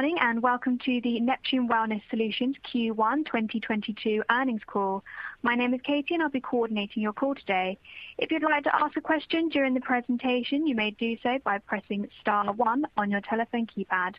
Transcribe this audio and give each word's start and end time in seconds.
Morning, 0.00 0.16
and 0.18 0.42
welcome 0.42 0.78
to 0.78 0.98
the 1.02 1.20
Neptune 1.20 1.68
Wellness 1.68 2.00
Solutions 2.08 2.56
Q1 2.72 3.26
2022 3.26 4.22
earnings 4.30 4.62
call. 4.66 5.04
My 5.42 5.54
name 5.54 5.74
is 5.74 5.82
Katie, 5.82 6.14
and 6.14 6.22
I'll 6.22 6.30
be 6.30 6.40
coordinating 6.40 7.02
your 7.02 7.12
call 7.12 7.34
today. 7.34 7.76
If 8.16 8.30
you'd 8.30 8.42
like 8.42 8.64
to 8.64 8.74
ask 8.74 8.96
a 8.96 9.02
question 9.02 9.50
during 9.50 9.74
the 9.74 9.80
presentation, 9.82 10.66
you 10.66 10.74
may 10.74 10.92
do 10.92 11.18
so 11.22 11.38
by 11.44 11.58
pressing 11.58 12.08
star 12.18 12.50
one 12.50 12.86
on 12.96 13.10
your 13.10 13.20
telephone 13.20 13.66
keypad. 13.66 14.14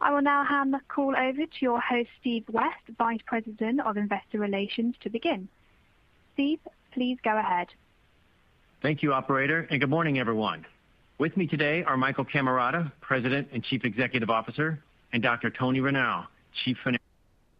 I 0.00 0.12
will 0.12 0.22
now 0.22 0.44
hand 0.44 0.72
the 0.72 0.80
call 0.86 1.16
over 1.16 1.44
to 1.44 1.58
your 1.58 1.80
host, 1.80 2.10
Steve 2.20 2.44
West, 2.48 2.84
Vice 2.96 3.22
President 3.26 3.80
of 3.80 3.96
Investor 3.96 4.38
Relations, 4.38 4.94
to 5.00 5.10
begin. 5.10 5.48
Steve, 6.34 6.60
please 6.92 7.18
go 7.24 7.36
ahead. 7.36 7.66
Thank 8.80 9.02
you, 9.02 9.12
operator, 9.12 9.66
and 9.68 9.80
good 9.80 9.90
morning, 9.90 10.20
everyone. 10.20 10.66
With 11.18 11.34
me 11.34 11.46
today 11.46 11.82
are 11.82 11.96
Michael 11.96 12.26
Cammarata, 12.26 12.92
President 13.00 13.48
and 13.50 13.64
Chief 13.64 13.86
Executive 13.86 14.28
Officer, 14.28 14.82
and 15.14 15.22
Dr. 15.22 15.48
Toni 15.48 15.80
Rinow, 15.80 16.26
Chief 16.62 16.76
Financial 16.84 17.06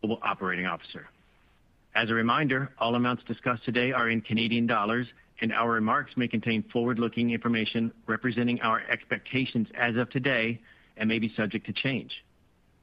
and 0.03 0.09
Global 0.11 0.23
Operating 0.23 0.67
Officer. 0.67 1.09
As 1.95 2.11
a 2.11 2.13
reminder, 2.13 2.71
all 2.79 2.97
amounts 2.97 3.25
discussed 3.25 3.65
today 3.65 3.93
are 3.93 4.11
in 4.11 4.21
Canadian 4.21 4.67
dollars, 4.67 5.07
and 5.41 5.55
our 5.55 5.71
remarks 5.71 6.19
may 6.19 6.29
contain 6.29 6.65
forward-looking 6.71 7.31
information 7.31 7.91
representing 8.07 8.61
our 8.61 8.83
expectations 8.91 9.69
as 9.75 9.97
of 9.97 10.11
today 10.11 10.61
and 10.99 11.09
may 11.09 11.19
be 11.19 11.33
subject 11.35 11.65
to 11.65 11.73
change. 11.73 12.13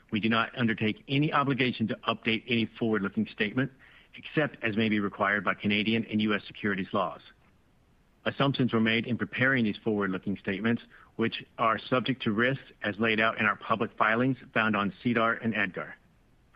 We 0.09 0.19
do 0.19 0.29
not 0.29 0.49
undertake 0.57 1.03
any 1.07 1.31
obligation 1.31 1.87
to 1.89 1.97
update 2.09 2.45
any 2.47 2.67
forward-looking 2.79 3.27
statement, 3.31 3.71
except 4.15 4.57
as 4.63 4.75
may 4.75 4.89
be 4.89 4.99
required 4.99 5.43
by 5.43 5.53
Canadian 5.53 6.07
and 6.09 6.19
U.S. 6.23 6.41
securities 6.47 6.87
laws. 6.93 7.21
Assumptions 8.25 8.71
were 8.71 8.79
made 8.79 9.05
in 9.05 9.17
preparing 9.17 9.65
these 9.65 9.75
forward-looking 9.83 10.37
statements, 10.37 10.81
which 11.17 11.43
are 11.57 11.77
subject 11.89 12.23
to 12.23 12.31
risks 12.31 12.63
as 12.83 12.97
laid 12.99 13.19
out 13.19 13.39
in 13.39 13.45
our 13.45 13.57
public 13.57 13.91
filings 13.97 14.37
found 14.53 14.75
on 14.75 14.93
SEDAR 15.03 15.33
and 15.43 15.53
EDGAR. 15.53 15.95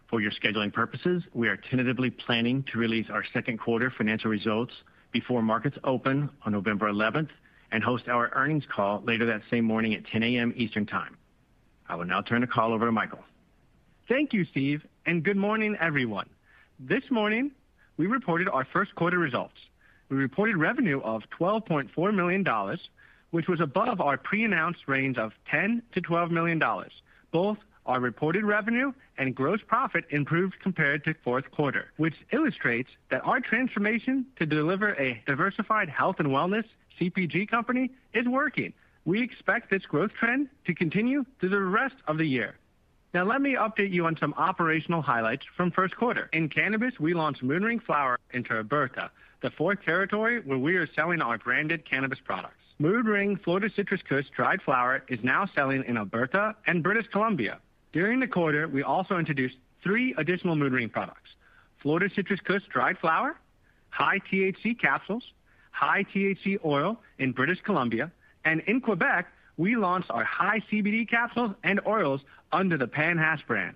For 0.10 0.22
your 0.22 0.32
scheduling 0.32 0.72
purposes, 0.72 1.24
we 1.34 1.50
are 1.50 1.58
tentatively 1.58 2.10
planning 2.10 2.64
to 2.72 2.78
release 2.80 3.08
our 3.10 3.26
second 3.34 3.60
quarter 3.60 3.92
financial 3.96 4.32
results 4.32 4.74
before 5.12 5.42
markets 5.42 5.78
open 5.84 6.30
on 6.46 6.54
November 6.54 6.90
11th 6.90 7.30
and 7.72 7.84
host 7.84 8.08
our 8.08 8.32
earnings 8.34 8.64
call 8.74 9.02
later 9.06 9.26
that 9.26 9.42
same 9.52 9.66
morning 9.66 9.94
at 9.94 10.06
10 10.06 10.24
A.M. 10.24 10.54
Eastern 10.56 10.86
Time. 10.86 11.18
I 11.90 11.96
will 11.96 12.06
now 12.06 12.22
turn 12.22 12.42
the 12.42 12.48
call 12.48 12.72
over 12.74 12.86
to 12.86 12.92
Michael. 12.94 13.24
Thank 14.08 14.32
you, 14.32 14.46
Steve, 14.46 14.86
and 15.06 15.24
good 15.24 15.36
morning, 15.36 15.76
everyone. 15.82 16.30
This 16.80 17.04
morning, 17.12 17.52
we 17.98 18.08
reported 18.08 18.48
our 18.48 18.66
first 18.72 18.96
quarter 18.96 19.20
results. 19.20 19.56
We 20.10 20.18
reported 20.18 20.58
revenue 20.58 21.02
of 21.02 21.24
$12.4 21.40 22.16
million, 22.16 22.46
which 23.32 23.48
was 23.48 23.60
above 23.60 24.00
our 24.00 24.18
pre-announced 24.18 24.88
range 24.88 25.18
of 25.18 25.34
$10 25.52 25.82
million-$12 25.94 26.32
million. 26.32 26.64
Both 27.32 27.58
our 27.86 28.00
reported 28.00 28.44
revenue 28.44 28.94
and 29.18 29.36
gross 29.36 29.60
profit 29.66 30.06
improved 30.10 30.56
compared 30.62 31.04
to 31.06 31.14
fourth 31.24 31.50
quarter, 31.52 31.92
which 31.98 32.16
illustrates 32.32 32.90
that 33.10 33.26
our 33.26 33.40
transformation 33.40 34.26
to 34.38 34.46
deliver 34.46 34.94
a 34.94 35.22
diversified 35.26 35.90
health 35.90 36.18
and 36.20 36.30
wellness 36.30 36.66
CPG 37.00 37.50
company 37.50 37.92
is 38.14 38.28
working. 38.28 38.74
We 39.06 39.22
expect 39.22 39.70
this 39.70 39.86
growth 39.86 40.12
trend 40.20 40.50
to 40.66 40.74
continue 40.74 41.26
through 41.40 41.50
the 41.50 41.62
rest 41.62 41.96
of 42.08 42.18
the 42.18 42.26
year. 42.26 42.56
Now 43.14 43.24
let 43.24 43.42
me 43.42 43.56
update 43.56 43.92
you 43.92 44.06
on 44.06 44.18
some 44.18 44.34
operational 44.38 45.02
highlights 45.02 45.46
from 45.56 45.72
first 45.72 45.96
quarter. 45.96 46.30
In 46.34 46.50
cannabis, 46.50 47.00
we 47.00 47.14
launched 47.14 47.42
Mood 47.42 47.64
Ring 47.64 47.80
Flower 47.80 48.20
into 48.32 48.54
Alberta, 48.54 49.10
the 49.42 49.50
fourth 49.52 49.82
territory 49.84 50.42
where 50.42 50.58
we 50.58 50.76
are 50.76 50.88
selling 50.94 51.22
our 51.22 51.38
branded 51.38 51.90
cannabis 51.90 52.20
products. 52.24 52.56
Mood 52.80 53.06
Ring 53.06 53.38
Florida 53.38 53.70
Citrus 53.76 54.02
Kush 54.08 54.26
dried 54.36 54.62
flower 54.62 55.04
is 55.08 55.20
now 55.24 55.48
selling 55.56 55.84
in 55.86 55.98
Alberta 55.98 56.56
and 56.68 56.84
British 56.84 57.08
Columbia. 57.08 57.60
During 57.94 58.20
the 58.20 58.28
quarter, 58.28 58.68
we 58.68 58.84
also 58.84 59.18
introduced 59.18 59.56
three 59.82 60.14
additional 60.18 60.56
Mood 60.56 60.74
Ring 60.74 60.90
products, 60.90 61.32
Florida 61.82 62.14
Citrus 62.14 62.42
Kush 62.42 62.64
dried 62.72 62.98
flower, 63.00 63.40
high 63.90 64.20
THC 64.32 64.80
capsules, 64.80 65.24
high 65.72 66.04
THC 66.14 66.60
oil 66.66 67.00
in 67.18 67.32
British 67.32 67.62
Columbia, 67.62 68.12
and 68.46 68.62
in 68.68 68.82
Quebec, 68.82 69.28
we 69.58 69.76
launched 69.76 70.10
our 70.12 70.24
high 70.24 70.62
CBD 70.72 71.10
capsules 71.10 71.52
and 71.64 71.82
oils 71.86 72.22
under 72.52 72.78
the 72.78 72.88
Panhash 72.88 73.46
brand. 73.46 73.76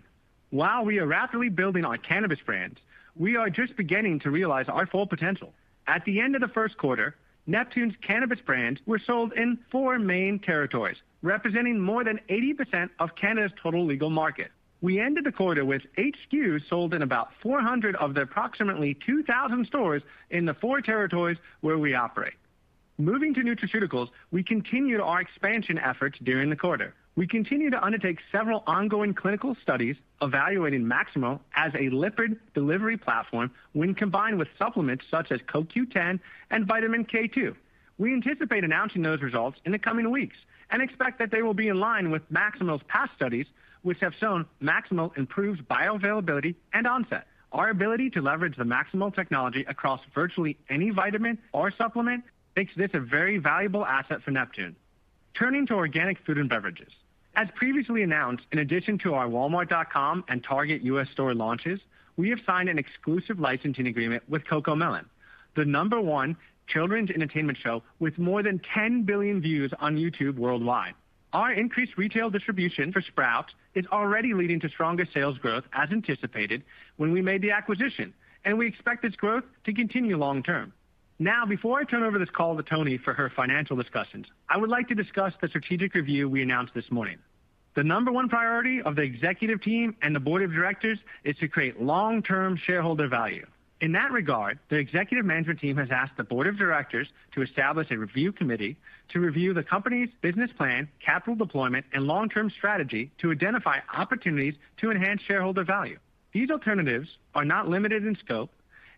While 0.52 0.86
we 0.86 1.00
are 1.00 1.08
rapidly 1.08 1.50
building 1.50 1.86
our 1.86 1.98
cannabis 1.98 2.40
brands, 2.46 2.80
we 3.16 3.36
are 3.36 3.50
just 3.50 3.76
beginning 3.76 4.20
to 4.20 4.32
realize 4.32 4.68
our 4.70 4.86
full 4.86 5.08
potential. 5.08 5.54
At 5.88 6.06
the 6.06 6.22
end 6.22 6.36
of 6.36 6.42
the 6.42 6.48
first 6.48 6.78
quarter, 6.78 7.16
Neptune's 7.48 7.96
cannabis 8.02 8.40
brands 8.40 8.80
were 8.86 9.00
sold 9.00 9.34
in 9.34 9.58
four 9.72 9.98
main 9.98 10.40
territories, 10.40 10.98
representing 11.22 11.80
more 11.80 12.04
than 12.04 12.20
80% 12.30 12.90
of 13.00 13.16
Canada's 13.16 13.52
total 13.62 13.86
legal 13.86 14.10
market. 14.10 14.52
We 14.82 15.00
ended 15.00 15.26
the 15.26 15.32
quarter 15.32 15.64
with 15.66 15.84
eight 15.98 16.16
SKUs 16.28 16.68
sold 16.68 16.94
in 16.94 17.02
about 17.02 17.30
400 17.42 17.96
of 17.98 18.14
the 18.14 18.22
approximately 18.22 18.96
2,000 19.06 19.66
stores 19.66 20.02
in 20.30 20.46
the 20.46 20.54
four 20.56 20.82
territories 20.82 21.38
where 21.62 21.78
we 21.78 21.94
operate. 21.94 22.34
Moving 23.02 23.34
to 23.34 23.40
nutraceuticals, 23.40 24.10
we 24.30 24.44
continued 24.44 25.02
our 25.02 25.22
expansion 25.22 25.80
efforts 25.80 26.20
during 26.22 26.52
the 26.52 26.56
quarter. 26.56 26.94
We 27.16 27.26
continue 27.26 27.72
to 27.72 27.84
undertake 27.84 28.20
several 28.32 28.64
ongoing 28.68 29.16
clinical 29.16 29.58
studies 29.64 29.96
evaluating 30.22 30.86
MaxSimil 30.86 31.40
as 31.56 31.74
a 31.74 31.90
lipid 31.90 32.38
delivery 32.54 32.98
platform 32.98 33.50
when 33.74 33.96
combined 33.96 34.38
with 34.38 34.50
supplements 34.60 35.04
such 35.10 35.32
as 35.32 35.40
CoQ10 35.52 36.20
and 36.52 36.68
vitamin 36.68 37.06
K2. 37.06 37.56
We 37.98 38.14
anticipate 38.14 38.64
announcing 38.64 39.02
those 39.02 39.24
results 39.24 39.60
in 39.66 39.72
the 39.72 39.80
coming 39.80 40.12
weeks 40.12 40.38
and 40.70 40.84
expect 40.84 41.18
that 41.18 41.32
they 41.32 41.42
will 41.42 41.56
be 41.56 41.70
in 41.70 41.80
line 41.80 42.12
with 42.12 42.22
MaxSimil's 42.32 42.84
past 42.88 43.14
studies, 43.16 43.48
which 43.82 44.00
have 44.02 44.14
shown 44.20 44.46
MaxSimil 44.62 45.18
improves 45.18 45.60
bioavailability 45.62 46.54
and 46.72 46.86
onset. 46.86 47.26
Our 47.52 47.72
ability 47.72 48.12
to 48.12 48.22
leverage 48.22 48.58
the 48.58 48.64
MaxSimil 48.64 49.16
technology 49.16 49.66
across 49.68 50.02
virtually 50.14 50.60
any 50.70 50.92
vitamin 50.92 51.40
or 51.52 51.72
supplement 51.72 52.26
makes 52.56 52.74
this 52.76 52.92
a 52.94 53.00
very 53.00 53.38
valuable 53.38 53.86
asset 53.86 54.22
for 54.24 54.32
Neptune. 54.32 54.76
Turning 55.34 55.66
to 55.68 55.74
organic 55.74 56.18
food 56.26 56.38
and 56.38 56.50
beverages. 56.50 56.92
As 57.36 57.48
previously 57.56 58.04
announced, 58.04 58.44
in 58.52 58.60
addition 58.60 58.98
to 59.00 59.14
our 59.14 59.28
Walmart.com 59.28 60.26
and 60.28 60.44
Target 60.44 60.82
U.S. 60.84 61.10
store 61.12 61.34
launches, 61.34 61.80
we 62.18 62.30
have 62.30 62.40
signed 62.46 62.68
an 62.68 62.78
exclusive 62.78 63.40
licensing 63.40 63.88
agreement 63.88 64.24
with 64.28 64.44
CoComelon, 64.44 65.06
the 65.56 65.64
number 65.64 66.02
one 66.02 66.36
children's 66.68 67.10
entertainment 67.10 67.58
show 67.58 67.84
with 68.00 68.18
more 68.18 68.44
than 68.44 68.62
10 68.74 69.04
billion 69.04 69.42
views 69.42 69.72
on 69.80 69.96
YouTube 69.96 70.36
worldwide. 70.36 70.94
Our 71.34 71.54
increased 71.54 71.98
retail 71.98 72.30
distribution 72.30 72.92
for 72.92 73.02
Sprouts 73.02 73.54
is 73.74 73.86
already 73.92 74.34
leading 74.34 74.60
to 74.62 74.70
stronger 74.70 75.08
sales 75.14 75.38
growth 75.38 75.64
as 75.74 75.90
anticipated 75.90 76.64
when 76.98 77.14
we 77.14 77.22
made 77.22 77.42
the 77.42 77.52
acquisition, 77.52 78.14
and 78.44 78.58
we 78.58 78.68
expect 78.68 79.02
this 79.02 79.16
growth 79.16 79.46
to 79.64 79.74
continue 79.74 80.18
long 80.18 80.44
term. 80.44 80.74
Now, 81.22 81.46
before 81.46 81.80
I 81.80 81.84
turn 81.84 82.02
over 82.02 82.18
this 82.18 82.32
call 82.32 82.58
to 82.58 82.64
Toni 82.64 82.98
for 82.98 83.14
her 83.14 83.30
financial 83.36 83.76
discussions, 83.76 84.26
I 84.50 84.58
would 84.58 84.72
like 84.72 84.88
to 84.88 84.96
discuss 84.96 85.34
the 85.40 85.50
strategic 85.50 85.94
review 85.94 86.28
we 86.28 86.42
announced 86.42 86.74
this 86.74 86.90
morning. 86.90 87.20
The 87.76 87.84
number 87.84 88.12
one 88.12 88.28
priority 88.28 88.82
of 88.82 88.96
the 88.96 89.04
executive 89.04 89.62
team 89.62 89.96
and 90.02 90.16
the 90.16 90.20
board 90.20 90.42
of 90.42 90.52
directors 90.52 90.98
is 91.24 91.38
to 91.38 91.48
create 91.48 91.80
long-term 91.80 92.58
shareholder 92.66 93.08
value. 93.08 93.46
In 93.82 93.92
that 93.92 94.12
regard, 94.12 94.58
the 94.70 94.78
executive 94.78 95.24
management 95.24 95.60
team 95.60 95.78
has 95.78 95.90
asked 95.92 96.18
the 96.18 96.24
board 96.24 96.48
of 96.48 96.58
directors 96.58 97.08
to 97.36 97.44
establish 97.44 97.92
a 97.92 98.00
review 98.00 98.32
committee 98.32 98.76
to 99.10 99.20
review 99.20 99.54
the 99.54 99.62
company's 99.62 100.10
business 100.24 100.50
plan, 100.58 100.90
capital 101.06 101.36
deployment, 101.36 101.86
and 101.94 102.06
long-term 102.06 102.50
strategy 102.50 103.12
to 103.20 103.32
identify 103.32 103.78
opportunities 103.96 104.56
to 104.78 104.90
enhance 104.90 105.22
shareholder 105.22 105.64
value. 105.64 106.00
These 106.34 106.50
alternatives 106.50 107.10
are 107.36 107.46
not 107.46 107.70
limited 107.70 108.08
in 108.08 108.16
scope 108.16 108.50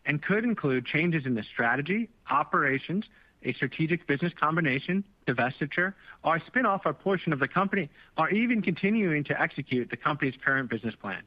and 0.06 0.22
could 0.22 0.44
include 0.44 0.86
changes 0.86 1.26
in 1.26 1.36
the 1.36 1.44
strategy, 1.44 2.10
operations, 2.30 3.06
a 3.44 3.54
strategic 3.54 4.08
business 4.08 4.34
combination, 4.40 5.04
divestiture, 5.28 5.94
or 6.24 6.38
a 6.38 6.46
spin-off 6.46 6.86
a 6.86 6.94
portion 6.94 7.34
of 7.34 7.40
the 7.40 7.48
company, 7.48 7.90
or 8.18 8.30
even 8.30 8.62
continuing 8.62 9.24
to 9.26 9.42
execute 9.42 9.90
the 9.90 9.98
company's 9.98 10.36
current 10.44 10.70
business 10.70 10.96
plan. 10.96 11.22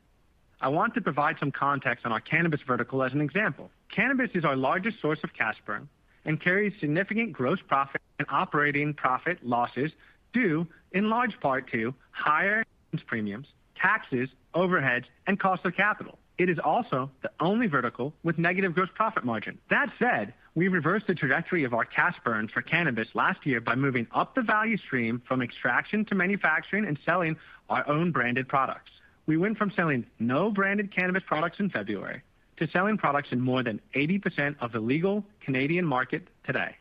I 0.61 0.69
want 0.69 0.94
to 0.94 1.00
provide 1.00 1.37
some 1.38 1.52
context 1.52 2.06
on 2.06 2.12
our 2.12 2.20
cannabis 2.20 2.61
vertical 2.67 3.02
as 3.02 3.12
an 3.12 3.20
example. 3.20 3.70
Cannabis 3.94 4.31
is 4.34 4.44
our 4.44 4.56
largest 4.56 5.00
source 5.00 5.19
of 5.23 5.34
cash 5.34 5.56
burn 5.67 5.88
and 6.25 6.40
carries 6.40 6.73
significant 6.81 7.32
gross 7.32 7.58
profit 7.67 8.00
and 8.19 8.26
operating 8.31 8.94
profit 8.94 9.38
losses 9.46 9.93
due 10.32 10.67
in 10.93 11.11
large 11.11 11.38
part 11.40 11.70
to 11.73 11.94
higher 12.11 12.64
premiums, 13.06 13.46
taxes, 13.76 14.31
overheads, 14.55 15.05
and 15.26 15.38
cost 15.38 15.64
of 15.67 15.76
capital. 15.76 16.19
It 16.38 16.50
is 16.50 16.58
also 16.58 17.10
the 17.22 17.30
only 17.40 17.66
vertical 17.66 18.12
with 18.22 18.38
negative 18.38 18.74
gross 18.74 18.90
profit 18.94 19.24
margin. 19.24 19.58
That 19.70 19.90
said, 19.98 20.34
we 20.54 20.68
reversed 20.68 21.06
the 21.06 21.14
trajectory 21.14 21.64
of 21.64 21.72
our 21.72 21.84
cash 21.84 22.16
burn 22.24 22.48
for 22.48 22.60
cannabis 22.60 23.08
last 23.14 23.46
year 23.46 23.60
by 23.60 23.74
moving 23.74 24.06
up 24.12 24.34
the 24.34 24.42
value 24.42 24.76
stream 24.76 25.22
from 25.26 25.40
extraction 25.40 26.04
to 26.06 26.14
manufacturing 26.14 26.84
and 26.84 26.98
selling 27.04 27.36
our 27.70 27.88
own 27.88 28.12
branded 28.12 28.48
products. 28.48 28.90
We 29.26 29.36
went 29.38 29.56
from 29.56 29.72
selling 29.72 30.06
no 30.18 30.50
branded 30.50 30.94
cannabis 30.94 31.22
products 31.26 31.58
in 31.58 31.70
February 31.70 32.22
to 32.58 32.68
selling 32.68 32.96
products 32.96 33.32
in 33.32 33.40
more 33.40 33.62
than 33.62 33.80
80% 33.94 34.56
of 34.60 34.72
the 34.72 34.80
legal 34.80 35.24
Canadian 35.40 35.84
market 35.84 36.26
today. 36.44 36.76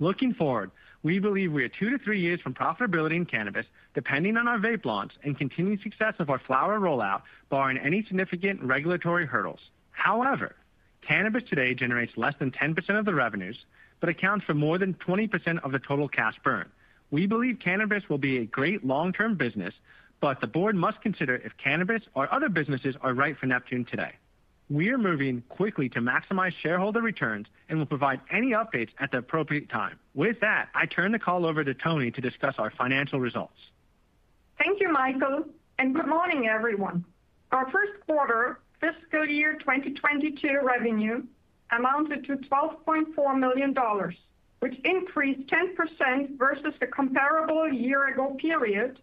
Looking 0.00 0.34
forward, 0.34 0.70
we 1.04 1.18
believe 1.18 1.52
we 1.52 1.62
are 1.62 1.68
two 1.68 1.90
to 1.90 1.98
three 1.98 2.18
years 2.18 2.40
from 2.40 2.54
profitability 2.54 3.14
in 3.14 3.26
cannabis, 3.26 3.66
depending 3.94 4.38
on 4.38 4.48
our 4.48 4.58
vape 4.58 4.86
launch 4.86 5.12
and 5.22 5.38
continued 5.38 5.82
success 5.82 6.14
of 6.18 6.30
our 6.30 6.38
flower 6.38 6.80
rollout, 6.80 7.22
barring 7.50 7.76
any 7.78 8.02
significant 8.04 8.60
regulatory 8.62 9.26
hurdles. 9.26 9.60
However, 9.92 10.56
cannabis 11.06 11.44
today 11.48 11.74
generates 11.74 12.16
less 12.16 12.34
than 12.38 12.50
10% 12.50 12.98
of 12.98 13.04
the 13.04 13.14
revenues, 13.14 13.58
but 14.00 14.08
accounts 14.08 14.46
for 14.46 14.54
more 14.54 14.78
than 14.78 14.94
20% 14.94 15.62
of 15.62 15.72
the 15.72 15.78
total 15.78 16.08
cash 16.08 16.34
burn. 16.42 16.70
We 17.10 17.26
believe 17.26 17.58
cannabis 17.62 18.08
will 18.08 18.18
be 18.18 18.38
a 18.38 18.46
great 18.46 18.84
long-term 18.84 19.36
business, 19.36 19.74
but 20.20 20.40
the 20.40 20.46
board 20.46 20.74
must 20.74 21.02
consider 21.02 21.36
if 21.36 21.52
cannabis 21.62 22.02
or 22.14 22.32
other 22.32 22.48
businesses 22.48 22.96
are 23.02 23.12
right 23.12 23.36
for 23.36 23.44
Neptune 23.44 23.84
today. 23.84 24.12
We 24.70 24.88
are 24.88 24.98
moving 24.98 25.42
quickly 25.50 25.88
to 25.90 26.00
maximize 26.00 26.52
shareholder 26.62 27.02
returns 27.02 27.46
and 27.68 27.78
will 27.78 27.86
provide 27.86 28.20
any 28.30 28.52
updates 28.52 28.90
at 28.98 29.10
the 29.10 29.18
appropriate 29.18 29.68
time. 29.68 29.98
With 30.14 30.40
that, 30.40 30.68
I 30.74 30.86
turn 30.86 31.12
the 31.12 31.18
call 31.18 31.44
over 31.44 31.62
to 31.62 31.74
Toni 31.74 32.10
to 32.12 32.20
discuss 32.20 32.54
our 32.58 32.70
financial 32.70 33.20
results. 33.20 33.58
Thank 34.58 34.80
you, 34.80 34.90
Michael, 34.90 35.44
and 35.78 35.94
good 35.94 36.06
morning, 36.06 36.48
everyone. 36.48 37.04
Our 37.52 37.70
first 37.70 37.92
quarter 38.06 38.60
fiscal 38.80 39.26
year 39.26 39.54
2022 39.58 40.60
revenue 40.62 41.22
amounted 41.70 42.24
to 42.26 42.36
$12.4 42.36 43.38
million, 43.38 43.74
which 44.60 44.78
increased 44.84 45.48
10% 45.48 46.38
versus 46.38 46.74
the 46.80 46.86
comparable 46.86 47.70
year-ago 47.70 48.36
period 48.40 48.98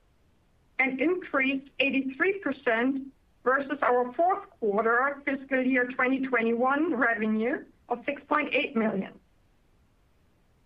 and 0.79 0.99
increased 0.99 1.67
83% 1.79 3.05
versus 3.43 3.77
our 3.81 4.13
fourth 4.13 4.49
quarter 4.59 5.21
fiscal 5.25 5.61
year 5.61 5.85
2021 5.85 6.95
revenue 6.95 7.63
of 7.89 7.99
6.8 8.05 8.75
million. 8.75 9.11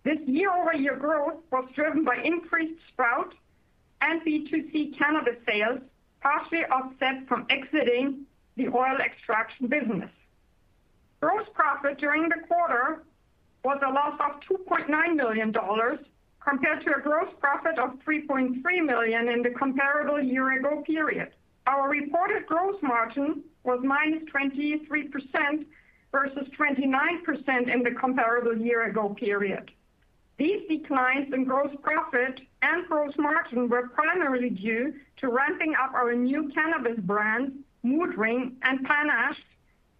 This 0.03 0.19
year-over-year 0.27 0.97
growth 0.97 1.39
was 1.51 1.67
driven 1.73 2.03
by 2.03 2.17
increased 2.17 2.79
Sprout 2.89 3.33
and 4.01 4.21
B2C 4.21 4.97
cannabis 4.97 5.37
sales, 5.47 5.79
partially 6.21 6.63
offset 6.65 7.27
from 7.27 7.47
exiting 7.49 8.25
the 8.55 8.67
oil 8.67 8.97
extraction 9.03 9.67
business. 9.67 10.11
Gross 11.21 11.47
profit 11.53 11.97
during 11.97 12.29
the 12.29 12.35
quarter 12.47 13.03
was 13.63 13.79
a 13.83 13.91
loss 13.91 14.19
of 14.19 14.41
$2.9 14.41 15.15
million 15.15 15.51
compared 16.39 16.85
to 16.85 16.95
a 16.95 17.01
gross 17.01 17.29
profit 17.39 17.79
of 17.79 17.97
3.3 18.07 18.85
million 18.85 19.27
in 19.27 19.41
the 19.41 19.49
comparable 19.49 20.21
year-ago 20.21 20.83
period. 20.85 21.29
Our 21.67 21.89
reported 21.89 22.45
gross 22.45 22.79
margin 22.81 23.43
was 23.63 23.79
-23% 23.81 25.65
versus 26.11 26.47
29% 26.57 27.69
in 27.69 27.83
the 27.83 27.91
comparable 27.91 28.55
year-ago 28.57 29.09
period. 29.09 29.71
These 30.37 30.67
declines 30.67 31.33
in 31.33 31.45
gross 31.45 31.73
profit 31.81 32.41
and 32.61 32.85
gross 32.87 33.13
margin 33.17 33.69
were 33.69 33.87
primarily 33.89 34.49
due 34.49 34.93
to 35.17 35.29
ramping 35.29 35.73
up 35.75 35.93
our 35.93 36.13
new 36.13 36.49
cannabis 36.49 36.99
brands, 36.99 37.53
Mood 37.83 38.17
Ring 38.17 38.57
and 38.61 38.85
PanHash, 38.85 39.37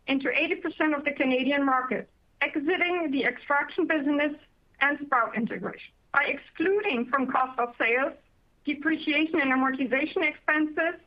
into 0.07 0.27
80% 0.29 0.95
of 0.95 1.03
the 1.03 1.11
Canadian 1.11 1.65
market, 1.65 2.09
exiting 2.41 3.11
the 3.11 3.23
extraction 3.23 3.87
business 3.87 4.35
and 4.81 4.99
Sprout 5.05 5.35
integration. 5.35 5.93
By 6.11 6.25
excluding 6.25 7.05
from 7.05 7.27
cost 7.27 7.57
of 7.59 7.73
sales, 7.77 8.13
depreciation 8.65 9.39
and 9.39 9.51
amortization 9.51 10.23
expenses, 10.27 10.99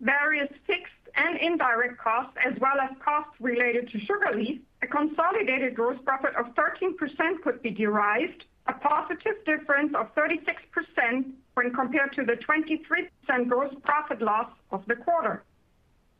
various 0.00 0.48
fixed 0.66 0.92
and 1.14 1.38
indirect 1.38 1.98
costs, 1.98 2.36
as 2.44 2.58
well 2.60 2.78
as 2.80 2.90
costs 3.02 3.32
related 3.40 3.88
to 3.90 3.98
Sugar 4.00 4.32
Leaf, 4.34 4.60
a 4.82 4.86
consolidated 4.86 5.74
gross 5.74 5.98
profit 6.04 6.34
of 6.36 6.54
13% 6.54 7.42
could 7.42 7.62
be 7.62 7.70
derived, 7.70 8.44
a 8.66 8.74
positive 8.74 9.34
difference 9.44 9.94
of 9.94 10.14
36% 10.14 11.32
when 11.54 11.72
compared 11.72 12.12
to 12.12 12.24
the 12.24 12.34
23% 12.34 13.48
gross 13.48 13.74
profit 13.82 14.20
loss 14.20 14.50
of 14.70 14.84
the 14.86 14.96
quarter. 14.96 15.42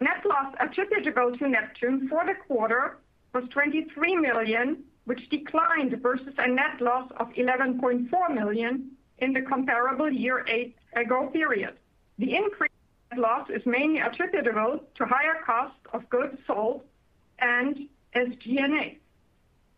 Net 0.00 0.24
loss 0.24 0.54
attributable 0.60 1.36
to 1.38 1.48
Neptune 1.48 2.08
for 2.08 2.24
the 2.24 2.34
quarter 2.46 2.98
was 3.34 3.44
23 3.50 4.16
million, 4.16 4.82
which 5.04 5.28
declined 5.30 5.98
versus 6.02 6.34
a 6.38 6.48
net 6.48 6.80
loss 6.80 7.10
of 7.18 7.28
11.4 7.34 8.34
million 8.34 8.90
in 9.18 9.32
the 9.32 9.42
comparable 9.42 10.10
year 10.10 10.44
eight 10.48 10.76
ago 10.94 11.28
period. 11.32 11.74
The 12.18 12.34
increase 12.34 12.70
in 12.70 12.75
loss 13.14 13.48
is 13.50 13.64
mainly 13.66 14.00
attributable 14.00 14.80
to 14.96 15.04
higher 15.04 15.42
cost 15.44 15.76
of 15.92 16.08
goods 16.10 16.38
sold 16.46 16.82
and 17.38 17.88
SG&A. 18.14 18.98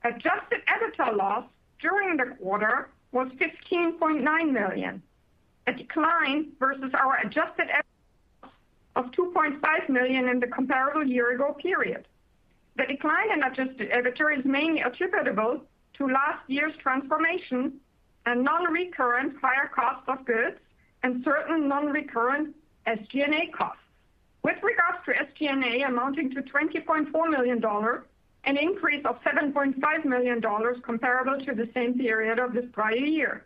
Adjusted 0.05 0.61
EBITDA 0.67 1.17
loss 1.17 1.45
during 1.81 2.17
the 2.17 2.37
quarter 2.41 2.91
was 3.13 3.29
15.9 3.41 4.53
million, 4.53 5.03
a 5.67 5.73
decline 5.73 6.53
versus 6.59 6.93
our 6.95 7.19
adjusted 7.19 7.69
EBITDA 7.69 8.51
of 8.97 9.07
2.5 9.13 9.89
million 9.89 10.29
in 10.29 10.41
the 10.41 10.47
comparable 10.47 11.05
year-ago 11.05 11.57
period. 11.61 12.07
The 12.77 12.87
decline 12.87 13.33
in 13.33 13.43
adjusted 13.43 13.91
EBITDA 13.91 14.39
is 14.39 14.45
mainly 14.45 14.81
attributable 14.83 15.63
to 15.95 16.07
last 16.07 16.49
year's 16.49 16.77
transformation 16.81 17.81
and 18.27 18.45
non-recurrent 18.45 19.37
higher 19.41 19.69
cost 19.75 20.09
of 20.09 20.25
goods 20.25 20.59
and 21.03 21.25
certain 21.25 21.69
non-recurrent 21.69 22.55
SG&A 22.87 23.49
costs. 23.49 23.83
With 24.43 24.57
regards 24.63 24.99
to 25.05 25.13
SG&A 25.13 25.83
amounting 25.83 26.31
to 26.35 26.43
$20.4 26.43 27.31
million, 27.31 27.63
an 28.45 28.57
increase 28.57 29.05
of 29.05 29.21
$7.5 29.23 30.05
million 30.05 30.41
comparable 30.83 31.45
to 31.45 31.55
the 31.55 31.69
same 31.75 31.99
period 31.99 32.39
of 32.39 32.53
this 32.53 32.65
prior 32.73 32.95
year. 32.95 33.45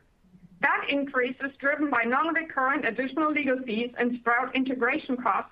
That 0.61 0.87
increase 0.88 1.34
is 1.44 1.50
driven 1.58 1.90
by 1.90 2.05
non-recurrent 2.05 2.87
additional 2.87 3.32
legal 3.32 3.58
fees 3.62 3.90
and 3.99 4.19
Sprout 4.20 4.55
integration 4.55 5.17
costs 5.17 5.50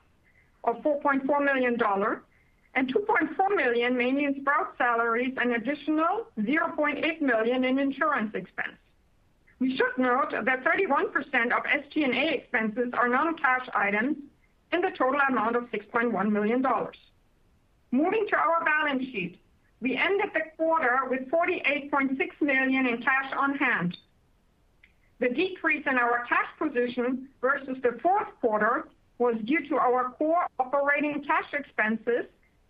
of 0.65 0.77
$4.4 0.83 1.45
million 1.45 1.77
and 2.75 2.95
$2.4 2.95 3.57
million 3.57 3.97
mainly 3.97 4.25
in 4.25 4.41
Sprout 4.41 4.75
salaries 4.79 5.35
and 5.41 5.53
additional 5.53 6.27
0.8 6.39 7.21
million 7.21 7.65
in 7.65 7.79
insurance 7.81 8.33
expense. 8.35 8.77
We 9.61 9.77
should 9.77 9.99
note 9.99 10.31
that 10.31 10.65
31% 10.65 11.13
of 11.53 11.65
SG&A 11.65 12.35
expenses 12.35 12.93
are 12.95 13.09
non-cash 13.09 13.69
items 13.75 14.17
in 14.73 14.81
the 14.81 14.91
total 14.97 15.21
amount 15.29 15.55
of 15.57 15.65
$6.1 15.65 16.31
million. 16.33 16.65
Moving 17.93 18.27
to 18.31 18.37
our 18.37 18.65
balance 18.65 19.05
sheet. 19.05 19.39
We 19.83 19.97
ended 19.97 20.31
the 20.33 20.43
quarter 20.57 21.01
with 21.09 21.31
48.6 21.31 22.19
million 22.41 22.87
in 22.87 23.03
cash 23.03 23.33
on 23.37 23.57
hand. 23.57 23.97
The 25.19 25.29
decrease 25.29 25.87
in 25.87 25.99
our 25.99 26.25
cash 26.27 26.49
position 26.59 27.29
versus 27.43 27.77
the 27.83 27.99
fourth 28.03 28.29
quarter 28.41 28.89
was 29.19 29.37
due 29.45 29.69
to 29.69 29.77
our 29.77 30.11
core 30.13 30.47
operating 30.59 31.23
cash 31.27 31.53
expenses, 31.53 32.25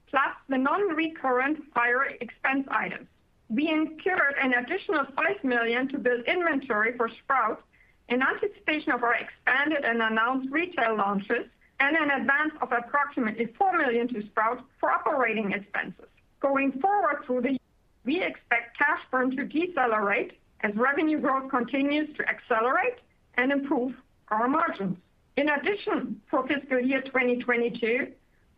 plus 0.09 0.35
the 0.49 0.59
non-recurrent 0.59 1.59
higher 1.73 2.07
expense 2.21 2.67
items. 2.69 3.07
We 3.51 3.69
incurred 3.69 4.37
an 4.41 4.55
additional 4.55 5.05
5 5.17 5.43
million 5.43 5.89
to 5.89 5.99
build 5.99 6.25
inventory 6.25 6.97
for 6.97 7.09
Sprout 7.09 7.63
in 8.09 8.23
anticipation 8.23 8.93
of 8.93 9.03
our 9.03 9.15
expanded 9.15 9.85
and 9.85 10.01
announced 10.01 10.53
retail 10.53 10.97
launches 10.97 11.47
and 11.81 11.97
an 11.97 12.11
advance 12.11 12.53
of 12.63 12.71
approximately 12.71 13.47
4 13.59 13.77
million 13.77 14.07
to 14.15 14.23
Sprout 14.27 14.65
for 14.79 14.93
operating 14.93 15.51
expenses. 15.51 16.07
Going 16.39 16.73
forward 16.81 17.25
through 17.27 17.43
the 17.43 17.51
year, 17.51 17.59
we 18.05 18.23
expect 18.23 18.79
cash 18.79 19.01
burn 19.11 19.35
to 19.37 19.45
decelerate 19.45 20.39
as 20.61 20.75
revenue 20.77 21.21
growth 21.21 21.51
continues 21.51 22.15
to 22.19 22.29
accelerate 22.29 22.99
and 23.35 23.51
improve 23.51 23.95
our 24.29 24.47
margins. 24.47 24.97
In 25.37 25.49
addition, 25.49 26.21
for 26.31 26.47
fiscal 26.47 26.79
year 26.79 27.03
2022, 27.03 28.13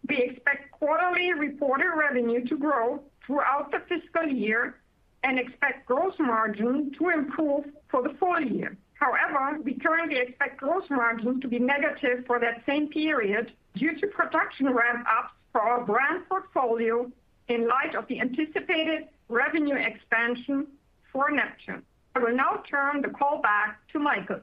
we 0.08 0.16
expect 0.18 0.70
quarterly 0.72 1.32
reported 1.32 1.90
revenue 1.96 2.44
to 2.46 2.58
grow 2.58 3.00
throughout 3.26 3.70
the 3.70 3.80
fiscal 3.88 4.26
year 4.26 4.75
and 5.24 5.38
expect 5.38 5.86
gross 5.86 6.14
margin 6.18 6.92
to 6.98 7.08
improve 7.10 7.64
for 7.88 8.02
the 8.02 8.14
full 8.18 8.40
year. 8.40 8.76
However, 8.94 9.58
we 9.62 9.74
currently 9.74 10.18
expect 10.18 10.58
gross 10.58 10.84
margin 10.90 11.40
to 11.40 11.48
be 11.48 11.58
negative 11.58 12.24
for 12.26 12.38
that 12.38 12.62
same 12.66 12.88
period 12.88 13.52
due 13.74 13.98
to 14.00 14.06
production 14.06 14.72
ramp-ups 14.72 15.32
for 15.50 15.60
our 15.60 15.84
brand 15.84 16.28
portfolio 16.28 17.10
in 17.48 17.68
light 17.68 17.94
of 17.94 18.06
the 18.08 18.20
anticipated 18.20 19.08
revenue 19.28 19.74
expansion 19.74 20.66
for 21.12 21.30
Neptune. 21.30 21.82
I 22.14 22.20
will 22.20 22.36
now 22.36 22.62
turn 22.68 23.02
the 23.02 23.08
call 23.08 23.40
back 23.40 23.78
to 23.92 23.98
Michael. 23.98 24.40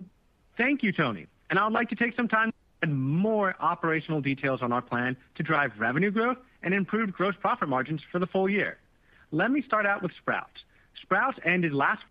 Thank 0.57 0.83
you, 0.83 0.91
Toni. 0.91 1.27
I 1.51 1.63
would 1.63 1.73
like 1.73 1.89
to 1.89 1.95
take 1.95 2.15
some 2.15 2.27
time 2.27 2.53
and 2.81 2.97
more 2.97 3.55
operational 3.59 4.21
details 4.21 4.61
on 4.61 4.71
our 4.71 4.81
plan 4.81 5.17
to 5.35 5.43
drive 5.43 5.71
revenue 5.77 6.11
growth 6.11 6.37
and 6.63 6.73
improve 6.73 7.11
gross 7.11 7.35
profit 7.39 7.67
margins 7.67 8.01
for 8.11 8.19
the 8.19 8.27
full 8.27 8.49
year. 8.49 8.77
Let 9.31 9.51
me 9.51 9.61
start 9.61 9.85
out 9.85 10.01
with 10.01 10.11
Sprouts. 10.17 10.63
Sprouts 11.01 11.39
ended 11.45 11.73
last 11.73 12.03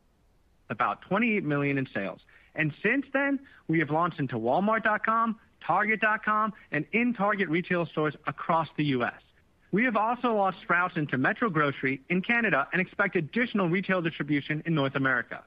about 0.71 1.03
28 1.03 1.45
million 1.45 1.79
in 1.79 1.87
sales, 1.95 2.21
and 2.55 2.73
since 2.83 3.07
then, 3.13 3.39
we 3.69 3.79
have 3.79 3.91
launched 3.91 4.19
into 4.19 4.37
Walmart.com, 4.37 5.39
Target.com, 5.67 6.53
and 6.73 6.85
in 6.93 7.15
Target 7.15 7.49
retail 7.49 7.87
stores 7.87 8.15
across 8.27 8.69
the 8.77 8.85
U.S. 8.87 9.21
We 9.71 9.85
have 9.85 9.97
also 9.97 10.35
launched 10.35 10.61
Sprouts 10.63 10.97
into 10.97 11.19
Metro 11.19 11.51
Grocery 11.51 12.01
in 12.09 12.23
Canada 12.23 12.67
and 12.73 12.81
expect 12.81 13.17
additional 13.17 13.69
retail 13.69 14.01
distribution 14.01 14.63
in 14.67 14.75
North 14.75 14.95
America. 14.95 15.45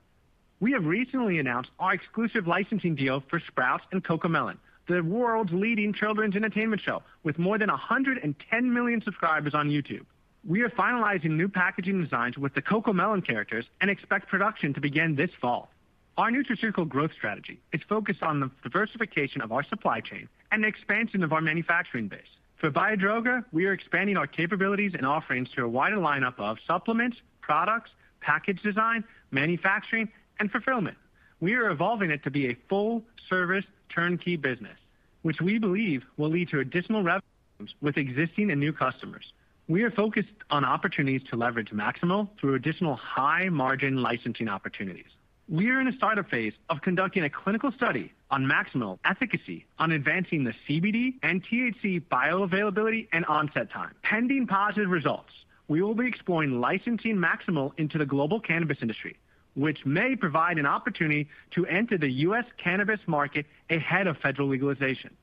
We 0.60 0.74
have 0.74 0.86
recently 0.86 1.40
announced 1.40 1.72
our 1.80 1.94
exclusive 1.94 2.48
licensing 2.48 2.96
deal 2.96 3.24
for 3.30 3.40
Sprouts 3.48 3.84
and 3.92 4.04
CoComelon, 4.04 4.58
the 4.88 5.02
world's 5.02 5.52
leading 5.52 5.92
children's 5.94 6.36
entertainment 6.36 6.82
show 6.84 7.02
with 7.24 7.40
more 7.40 7.58
than 7.58 7.70
110 7.70 8.74
million 8.74 9.02
subscribers 9.02 9.56
on 9.56 9.70
YouTube. 9.70 10.06
We 10.44 10.64
are 10.64 10.70
finalizing 10.70 11.32
new 11.32 11.48
packaging 11.48 12.02
designs 12.02 12.36
with 12.36 12.56
the 12.56 12.64
CoComelon 12.64 13.26
characters 13.26 13.66
and 13.80 13.92
expect 13.92 14.28
production 14.28 14.74
to 14.74 14.82
begin 14.82 15.16
this 15.16 15.30
fall. 15.40 15.70
Our 16.18 16.32
nutraceutical 16.32 16.90
growth 16.90 17.12
strategy 17.14 17.62
is 17.74 17.82
focused 17.88 18.24
on 18.24 18.40
the 18.40 18.50
diversification 18.64 19.42
of 19.42 19.52
our 19.52 19.64
supply 19.64 20.00
chain 20.00 20.28
and 20.52 20.64
the 20.64 20.68
expansion 20.68 21.24
of 21.24 21.32
our 21.32 21.42
manufacturing 21.42 22.08
base. 22.08 22.22
For 22.58 22.72
Biodroga, 22.72 23.46
we 23.52 23.68
are 23.68 23.74
expanding 23.74 24.18
our 24.18 24.26
capabilities 24.26 24.94
and 24.96 25.06
offerings 25.06 25.50
to 25.56 25.64
a 25.64 25.68
wider 25.68 25.98
lineup 25.98 26.40
of 26.40 26.58
supplements, 26.66 27.18
products, 27.42 27.92
package 28.20 28.62
design, 28.64 29.04
manufacturing, 29.30 30.10
and 30.40 30.52
fulfillment. 30.52 30.98
We 31.40 31.54
are 31.54 31.70
evolving 31.70 32.10
it 32.10 32.24
to 32.24 32.32
be 32.32 32.48
a 32.48 32.58
full-service 32.68 33.66
turnkey 33.90 34.38
business, 34.38 34.78
which 35.22 35.40
we 35.40 35.60
believe 35.60 36.04
will 36.18 36.30
lead 36.30 36.50
to 36.50 36.60
additional 36.60 37.04
revenues 37.04 37.76
with 37.80 37.98
existing 37.98 38.50
and 38.50 38.60
new 38.60 38.74
customers. 38.74 39.34
We 39.72 39.84
are 39.84 39.92
focused 39.92 40.28
on 40.50 40.66
opportunities 40.66 41.22
to 41.30 41.38
leverage 41.38 41.70
MaxSimil 41.70 42.28
through 42.38 42.56
additional 42.56 42.98
high-margin 42.98 44.02
licensing 44.02 44.50
opportunities. 44.50 45.06
We 45.48 45.70
are 45.70 45.80
in 45.80 45.88
a 45.88 45.94
startup 45.94 46.30
phase 46.30 46.52
of 46.70 46.82
conducting 46.82 47.24
a 47.24 47.30
clinical 47.30 47.72
study 47.72 48.12
on 48.30 48.44
MaxSimil 48.44 49.00
efficacy 49.06 49.66
on 49.80 49.94
advancing 49.94 50.44
the 50.44 50.54
CBD 50.68 51.14
and 51.24 51.42
THC 51.42 52.04
bioavailability 52.12 53.08
and 53.14 53.26
onset 53.28 53.72
time. 53.72 53.96
Pending 54.04 54.46
positive 54.46 54.90
results, 54.90 55.32
we 55.70 55.82
will 55.82 55.96
be 55.96 56.06
exploring 56.06 56.60
licensing 56.60 57.16
MaxSimil 57.16 57.72
into 57.78 57.98
the 57.98 58.06
global 58.06 58.42
cannabis 58.42 58.80
industry, 58.82 59.16
which 59.56 59.86
may 59.86 60.18
provide 60.18 60.58
an 60.58 60.66
opportunity 60.66 61.30
to 61.52 61.66
enter 61.68 61.98
the 61.98 62.12
U.S. 62.28 62.44
cannabis 62.58 63.00
market 63.08 63.46
ahead 63.70 64.08
of 64.08 64.18
federal 64.18 64.50
legalization. 64.50 65.16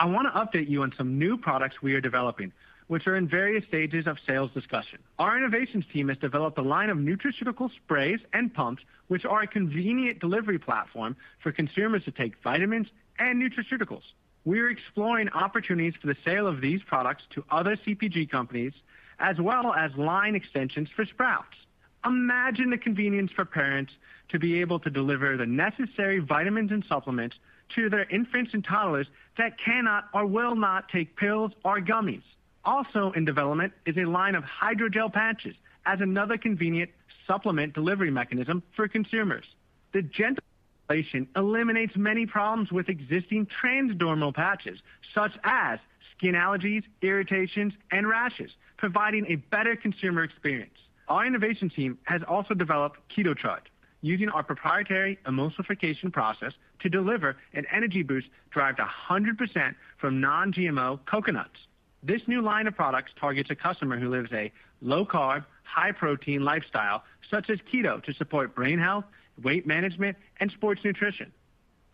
I 0.00 0.06
want 0.06 0.26
to 0.26 0.36
update 0.36 0.68
you 0.68 0.82
on 0.82 0.92
some 0.98 1.20
new 1.20 1.36
products 1.36 1.80
we 1.80 1.94
are 1.94 2.00
developing, 2.00 2.52
which 2.92 3.06
are 3.06 3.16
in 3.16 3.26
various 3.26 3.64
stages 3.64 4.06
of 4.06 4.18
sales 4.26 4.50
discussion. 4.52 4.98
Our 5.18 5.38
innovations 5.38 5.86
team 5.94 6.10
has 6.10 6.18
developed 6.18 6.58
a 6.58 6.62
line 6.62 6.90
of 6.90 6.98
nutraceutical 6.98 7.70
sprays 7.74 8.20
and 8.34 8.52
pumps, 8.52 8.82
which 9.08 9.24
are 9.24 9.40
a 9.40 9.46
convenient 9.46 10.18
delivery 10.18 10.58
platform 10.58 11.16
for 11.42 11.52
consumers 11.52 12.04
to 12.04 12.10
take 12.10 12.34
vitamins 12.44 12.88
and 13.18 13.42
nutraceuticals. 13.42 14.02
We 14.44 14.60
are 14.60 14.68
exploring 14.68 15.30
opportunities 15.30 15.94
for 15.98 16.06
the 16.06 16.16
sale 16.22 16.46
of 16.46 16.60
these 16.60 16.82
products 16.82 17.22
to 17.30 17.42
other 17.50 17.76
CPG 17.76 18.30
companies, 18.30 18.74
as 19.18 19.38
well 19.40 19.72
as 19.72 19.90
line 19.96 20.34
extensions 20.34 20.90
for 20.94 21.06
Sprouts. 21.06 21.56
Imagine 22.04 22.68
the 22.68 22.76
convenience 22.76 23.32
for 23.34 23.46
parents 23.46 23.94
to 24.28 24.38
be 24.38 24.60
able 24.60 24.78
to 24.80 24.90
deliver 24.90 25.38
the 25.38 25.46
necessary 25.46 26.18
vitamins 26.18 26.70
and 26.70 26.84
supplements 26.90 27.36
to 27.74 27.88
their 27.88 28.04
infants 28.10 28.52
and 28.52 28.62
toddlers 28.62 29.06
that 29.38 29.54
cannot 29.58 30.10
or 30.12 30.26
will 30.26 30.56
not 30.56 30.90
take 30.90 31.16
pills 31.16 31.52
or 31.64 31.80
gummies. 31.80 32.20
Also 32.64 33.12
in 33.12 33.24
development 33.24 33.72
is 33.86 33.96
a 33.96 34.04
line 34.04 34.34
of 34.34 34.44
hydrogel 34.44 35.12
patches 35.12 35.56
as 35.84 36.00
another 36.00 36.38
convenient 36.38 36.90
supplement 37.26 37.74
delivery 37.74 38.10
mechanism 38.10 38.62
for 38.76 38.86
consumers. 38.88 39.44
The 39.92 40.02
gentle 40.02 40.44
formulation 40.86 41.28
eliminates 41.36 41.96
many 41.96 42.26
problems 42.26 42.70
with 42.70 42.88
existing 42.88 43.48
transdermal 43.62 44.34
patches, 44.34 44.78
such 45.14 45.32
as 45.44 45.78
skin 46.16 46.34
allergies, 46.34 46.84
irritations, 47.02 47.72
and 47.90 48.08
rashes, 48.08 48.52
providing 48.76 49.26
a 49.28 49.36
better 49.36 49.76
consumer 49.76 50.22
experience. 50.22 50.78
Our 51.08 51.26
innovation 51.26 51.68
team 51.68 51.98
has 52.04 52.22
also 52.26 52.54
developed 52.54 52.98
KetoTrud, 53.14 53.60
using 54.02 54.28
our 54.28 54.42
proprietary 54.42 55.18
emulsification 55.26 56.12
process 56.12 56.52
to 56.80 56.88
deliver 56.88 57.36
an 57.54 57.66
energy 57.72 58.02
boost 58.02 58.28
derived 58.52 58.78
100% 58.78 59.74
from 59.98 60.20
non-GMO 60.20 61.04
coconuts. 61.06 61.58
This 62.02 62.22
new 62.26 62.42
line 62.42 62.66
of 62.66 62.74
products 62.74 63.12
targets 63.18 63.50
a 63.50 63.54
customer 63.54 63.98
who 63.98 64.08
lives 64.10 64.30
a 64.32 64.50
low-carb, 64.80 65.44
high-protein 65.62 66.44
lifestyle, 66.44 67.04
such 67.30 67.48
as 67.48 67.58
keto, 67.72 68.02
to 68.02 68.12
support 68.14 68.54
brain 68.54 68.78
health, 68.78 69.04
weight 69.42 69.66
management, 69.66 70.16
and 70.40 70.50
sports 70.50 70.80
nutrition. 70.84 71.32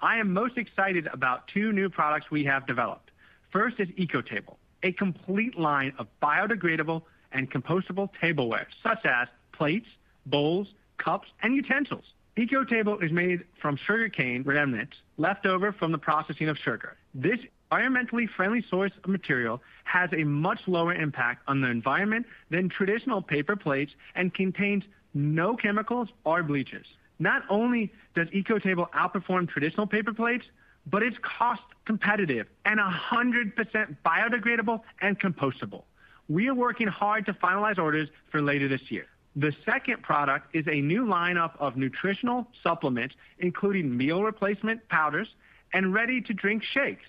I 0.00 0.18
am 0.18 0.32
most 0.32 0.56
excited 0.56 1.08
about 1.12 1.48
two 1.48 1.72
new 1.72 1.90
products 1.90 2.30
we 2.30 2.44
have 2.44 2.66
developed. 2.66 3.10
First 3.52 3.80
is 3.80 3.88
EcoTable, 3.90 4.56
a 4.82 4.92
complete 4.92 5.58
line 5.58 5.92
of 5.98 6.06
biodegradable 6.22 7.02
and 7.32 7.50
compostable 7.50 8.08
tableware, 8.18 8.68
such 8.82 9.04
as 9.04 9.28
plates, 9.52 9.88
bowls, 10.24 10.68
cups, 10.96 11.28
and 11.42 11.54
utensils. 11.54 12.04
EcoTable 12.36 13.02
is 13.02 13.10
made 13.10 13.44
from 13.60 13.76
sugarcane 13.76 14.42
remnants 14.44 14.96
left 15.16 15.44
over 15.44 15.72
from 15.72 15.92
the 15.92 15.98
processing 15.98 16.48
of 16.48 16.56
sugar. 16.56 16.96
This 17.12 17.40
environmentally 17.70 18.28
friendly 18.28 18.64
source 18.68 18.92
of 19.02 19.10
material 19.10 19.60
has 19.84 20.10
a 20.12 20.24
much 20.24 20.60
lower 20.66 20.94
impact 20.94 21.42
on 21.48 21.60
the 21.60 21.68
environment 21.68 22.26
than 22.50 22.68
traditional 22.68 23.22
paper 23.22 23.56
plates 23.56 23.92
and 24.14 24.34
contains 24.34 24.84
no 25.14 25.56
chemicals 25.56 26.08
or 26.24 26.42
bleaches. 26.42 26.86
Not 27.18 27.42
only 27.48 27.92
does 28.14 28.28
EcoTable 28.28 28.90
outperform 28.90 29.48
traditional 29.48 29.86
paper 29.86 30.12
plates, 30.12 30.44
but 30.86 31.02
it's 31.02 31.16
cost 31.22 31.62
competitive 31.84 32.46
and 32.64 32.78
100% 32.78 33.96
biodegradable 34.04 34.80
and 35.00 35.18
compostable. 35.18 35.82
We 36.28 36.48
are 36.48 36.54
working 36.54 36.88
hard 36.88 37.26
to 37.26 37.32
finalize 37.32 37.78
orders 37.78 38.08
for 38.30 38.40
later 38.40 38.68
this 38.68 38.90
year. 38.90 39.06
The 39.36 39.52
second 39.64 40.02
product 40.02 40.54
is 40.54 40.66
a 40.66 40.80
new 40.80 41.04
lineup 41.04 41.52
of 41.58 41.76
nutritional 41.76 42.48
supplements, 42.62 43.14
including 43.38 43.96
meal 43.96 44.22
replacement 44.22 44.88
powders 44.88 45.28
and 45.72 45.92
ready-to-drink 45.92 46.62
shakes. 46.62 47.04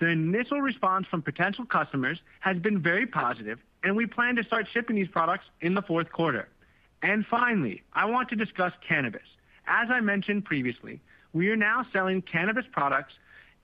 The 0.00 0.06
initial 0.06 0.60
response 0.60 1.06
from 1.06 1.22
potential 1.22 1.64
customers 1.64 2.20
has 2.40 2.58
been 2.58 2.82
very 2.82 3.06
positive, 3.06 3.58
and 3.82 3.96
we 3.96 4.06
plan 4.06 4.36
to 4.36 4.44
start 4.44 4.66
shipping 4.72 4.96
these 4.96 5.08
products 5.08 5.44
in 5.60 5.74
the 5.74 5.82
fourth 5.82 6.10
quarter. 6.10 6.48
And 7.02 7.24
finally, 7.26 7.82
I 7.92 8.06
want 8.06 8.28
to 8.30 8.36
discuss 8.36 8.72
cannabis. 8.86 9.22
As 9.66 9.88
I 9.90 10.00
mentioned 10.00 10.44
previously, 10.44 11.00
we 11.32 11.48
are 11.50 11.56
now 11.56 11.86
selling 11.92 12.22
cannabis 12.22 12.64
products 12.72 13.14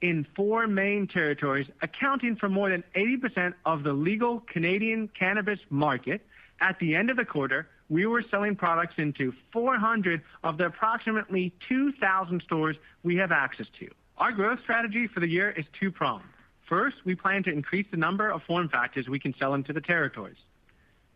in 0.01 0.27
four 0.35 0.67
main 0.67 1.07
territories, 1.07 1.67
accounting 1.83 2.37
for 2.37 2.49
more 2.49 2.71
than 2.71 2.85
80% 2.95 3.55
of 3.65 3.83
the 3.83 3.93
legal 3.93 4.41
Canadian 4.41 5.09
cannabis 5.09 5.59
market. 5.69 6.23
At 6.61 6.79
the 6.79 6.95
end 6.95 7.11
of 7.11 7.17
the 7.17 7.25
quarter, 7.25 7.69
we 7.89 8.07
were 8.07 8.23
selling 8.31 8.57
products 8.57 8.95
into 8.99 9.33
400 9.53 10.23
of 10.45 10.59
the 10.59 10.67
approximately 10.67 11.53
2,000 11.69 12.43
stores 12.43 12.77
we 13.03 13.17
have 13.17 13.33
access 13.33 13.67
to. 13.81 13.89
Our 14.21 14.33
growth 14.33 14.61
strategy 14.63 15.07
for 15.07 15.21
the 15.21 15.27
year 15.27 15.51
is 15.51 15.65
two-pronged. 15.81 16.29
First, 16.69 16.97
we 17.07 17.15
plan 17.15 17.43
to 17.45 17.51
increase 17.51 17.87
the 17.91 17.97
number 17.97 18.31
of 18.31 18.43
form 18.43 18.69
factors 18.69 19.09
we 19.09 19.19
can 19.19 19.35
sell 19.39 19.55
into 19.55 19.73
the 19.73 19.81
territories. 19.81 20.37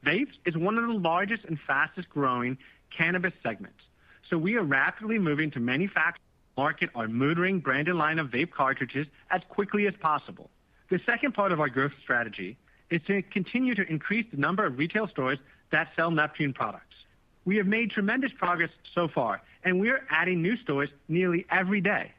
Vapes 0.06 0.32
is 0.46 0.56
one 0.56 0.78
of 0.78 0.86
the 0.86 0.94
largest 0.94 1.44
and 1.44 1.58
fastest-growing 1.66 2.56
cannabis 2.96 3.34
segments, 3.42 3.82
so 4.30 4.38
we 4.38 4.56
are 4.56 4.62
rapidly 4.62 5.18
moving 5.18 5.50
to 5.50 5.60
manufacture 5.60 6.18
and 6.18 6.64
market 6.64 6.88
our 6.94 7.06
Mood 7.06 7.62
branded 7.62 7.94
line 7.94 8.18
of 8.18 8.28
vape 8.28 8.52
cartridges 8.52 9.06
as 9.30 9.42
quickly 9.50 9.86
as 9.86 9.92
possible. 10.00 10.48
The 10.88 10.98
second 11.04 11.34
part 11.34 11.52
of 11.52 11.60
our 11.60 11.68
growth 11.68 11.92
strategy 12.02 12.56
is 12.88 13.02
to 13.06 13.20
continue 13.20 13.74
to 13.74 13.86
increase 13.86 14.24
the 14.30 14.38
number 14.38 14.64
of 14.64 14.78
retail 14.78 15.08
stores 15.08 15.38
that 15.72 15.90
sell 15.94 16.10
Neptune 16.10 16.54
products. 16.54 16.96
We 17.44 17.56
have 17.58 17.66
made 17.66 17.90
tremendous 17.90 18.32
progress 18.32 18.70
so 18.94 19.08
far, 19.08 19.42
and 19.62 19.78
we 19.78 19.90
are 19.90 20.06
adding 20.08 20.40
new 20.40 20.56
stores 20.56 20.88
nearly 21.06 21.44
every 21.50 21.82
day. 21.82 22.12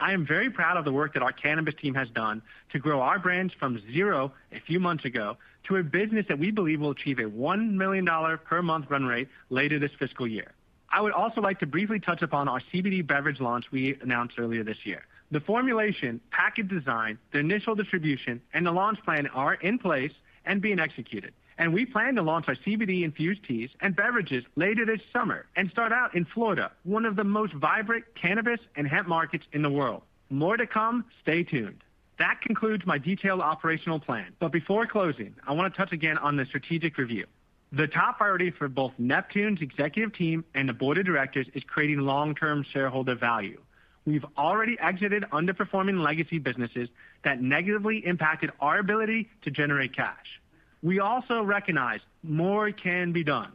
I 0.00 0.12
am 0.12 0.26
very 0.26 0.50
proud 0.50 0.76
of 0.76 0.84
the 0.84 0.92
work 0.92 1.14
that 1.14 1.22
our 1.22 1.32
cannabis 1.32 1.74
team 1.80 1.94
has 1.94 2.08
done 2.10 2.42
to 2.72 2.78
grow 2.78 3.00
our 3.00 3.18
brands 3.18 3.52
from 3.54 3.80
zero 3.92 4.32
a 4.52 4.60
few 4.60 4.80
months 4.80 5.04
ago 5.04 5.36
to 5.68 5.76
a 5.76 5.82
business 5.82 6.26
that 6.28 6.38
we 6.38 6.50
believe 6.50 6.80
will 6.80 6.90
achieve 6.90 7.18
a 7.18 7.24
$1 7.24 7.72
million 7.72 8.06
per 8.44 8.62
month 8.62 8.90
run 8.90 9.04
rate 9.04 9.28
later 9.50 9.78
this 9.78 9.92
fiscal 9.98 10.26
year. 10.26 10.52
I 10.90 11.00
would 11.00 11.12
also 11.12 11.40
like 11.40 11.60
to 11.60 11.66
briefly 11.66 12.00
touch 12.00 12.22
upon 12.22 12.48
our 12.48 12.60
CBD 12.72 13.06
beverage 13.06 13.40
launch 13.40 13.66
we 13.70 13.96
announced 14.02 14.38
earlier 14.38 14.64
this 14.64 14.78
year. 14.84 15.04
The 15.30 15.40
formulation, 15.40 16.20
package 16.30 16.68
design, 16.68 17.18
the 17.32 17.38
initial 17.38 17.74
distribution, 17.74 18.42
and 18.52 18.66
the 18.66 18.72
launch 18.72 19.02
plan 19.02 19.26
are 19.28 19.54
in 19.54 19.78
place 19.78 20.12
and 20.44 20.60
being 20.60 20.78
executed. 20.78 21.32
And 21.58 21.72
we 21.72 21.86
plan 21.86 22.14
to 22.16 22.22
launch 22.22 22.46
our 22.48 22.54
CBD-infused 22.54 23.44
teas 23.44 23.70
and 23.80 23.94
beverages 23.94 24.44
later 24.56 24.84
this 24.86 25.00
summer 25.12 25.46
and 25.56 25.70
start 25.70 25.92
out 25.92 26.14
in 26.14 26.24
Florida, 26.24 26.72
one 26.84 27.04
of 27.04 27.16
the 27.16 27.24
most 27.24 27.52
vibrant 27.52 28.04
cannabis 28.14 28.60
and 28.76 28.86
hemp 28.86 29.08
markets 29.08 29.44
in 29.52 29.62
the 29.62 29.70
world. 29.70 30.02
More 30.30 30.56
to 30.56 30.66
come. 30.66 31.04
Stay 31.20 31.42
tuned. 31.42 31.82
That 32.18 32.40
concludes 32.40 32.86
my 32.86 32.98
detailed 32.98 33.40
operational 33.40 33.98
plan. 33.98 34.32
But 34.38 34.52
before 34.52 34.86
closing, 34.86 35.34
I 35.46 35.52
want 35.52 35.72
to 35.72 35.76
touch 35.76 35.92
again 35.92 36.18
on 36.18 36.36
the 36.36 36.46
strategic 36.46 36.96
review. 36.96 37.26
The 37.72 37.86
top 37.86 38.18
priority 38.18 38.50
for 38.50 38.68
both 38.68 38.92
Neptune's 38.98 39.62
executive 39.62 40.14
team 40.14 40.44
and 40.54 40.68
the 40.68 40.74
board 40.74 40.98
of 40.98 41.06
directors 41.06 41.46
is 41.54 41.62
creating 41.64 42.00
long-term 42.00 42.64
shareholder 42.70 43.14
value. 43.14 43.60
We've 44.04 44.24
already 44.36 44.78
exited 44.78 45.24
underperforming 45.32 46.02
legacy 46.02 46.38
businesses 46.38 46.88
that 47.24 47.40
negatively 47.40 48.04
impacted 48.04 48.50
our 48.60 48.78
ability 48.78 49.30
to 49.42 49.50
generate 49.50 49.96
cash. 49.96 50.40
We 50.82 50.98
also 50.98 51.42
recognize 51.42 52.00
more 52.22 52.72
can 52.72 53.12
be 53.12 53.22
done. 53.24 53.52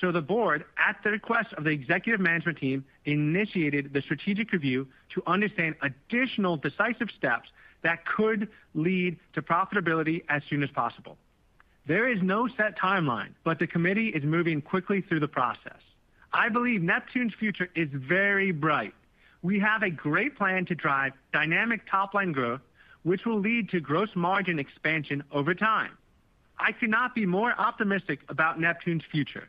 So 0.00 0.12
the 0.12 0.20
board, 0.20 0.64
at 0.78 0.96
the 1.02 1.10
request 1.10 1.52
of 1.54 1.64
the 1.64 1.70
executive 1.70 2.20
management 2.20 2.58
team, 2.58 2.84
initiated 3.04 3.92
the 3.92 4.02
strategic 4.02 4.52
review 4.52 4.86
to 5.14 5.22
understand 5.26 5.74
additional 5.82 6.56
decisive 6.56 7.10
steps 7.16 7.48
that 7.82 8.04
could 8.04 8.48
lead 8.74 9.16
to 9.34 9.42
profitability 9.42 10.22
as 10.28 10.42
soon 10.48 10.62
as 10.62 10.70
possible. 10.70 11.16
There 11.86 12.08
is 12.08 12.22
no 12.22 12.48
set 12.48 12.78
timeline, 12.78 13.30
but 13.44 13.58
the 13.58 13.66
committee 13.66 14.08
is 14.08 14.22
moving 14.22 14.60
quickly 14.60 15.00
through 15.00 15.20
the 15.20 15.28
process. 15.28 15.80
I 16.32 16.50
believe 16.50 16.82
Neptune's 16.82 17.32
future 17.34 17.70
is 17.74 17.88
very 17.92 18.52
bright. 18.52 18.94
We 19.42 19.58
have 19.60 19.82
a 19.82 19.90
great 19.90 20.36
plan 20.36 20.66
to 20.66 20.74
drive 20.74 21.12
dynamic 21.32 21.88
top-line 21.90 22.32
growth, 22.32 22.60
which 23.04 23.24
will 23.24 23.40
lead 23.40 23.70
to 23.70 23.80
gross 23.80 24.10
margin 24.14 24.58
expansion 24.58 25.24
over 25.32 25.54
time. 25.54 25.96
I 26.58 26.72
could 26.72 26.90
not 26.90 27.14
be 27.14 27.26
more 27.26 27.52
optimistic 27.52 28.20
about 28.28 28.60
Neptune's 28.60 29.04
future. 29.10 29.48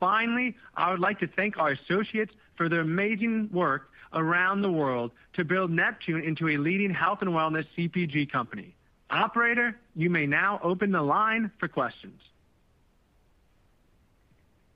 Finally, 0.00 0.56
I 0.74 0.90
would 0.90 1.00
like 1.00 1.20
to 1.20 1.26
thank 1.26 1.58
our 1.58 1.70
associates 1.70 2.32
for 2.56 2.68
their 2.68 2.80
amazing 2.80 3.50
work 3.52 3.90
around 4.12 4.62
the 4.62 4.70
world 4.70 5.10
to 5.34 5.44
build 5.44 5.70
Neptune 5.70 6.22
into 6.22 6.48
a 6.48 6.56
leading 6.56 6.92
health 6.92 7.22
and 7.22 7.30
wellness 7.30 7.66
CPG 7.76 8.30
company. 8.30 8.74
Operator, 9.10 9.78
you 9.94 10.10
may 10.10 10.26
now 10.26 10.60
open 10.62 10.90
the 10.90 11.02
line 11.02 11.50
for 11.58 11.68
questions. 11.68 12.20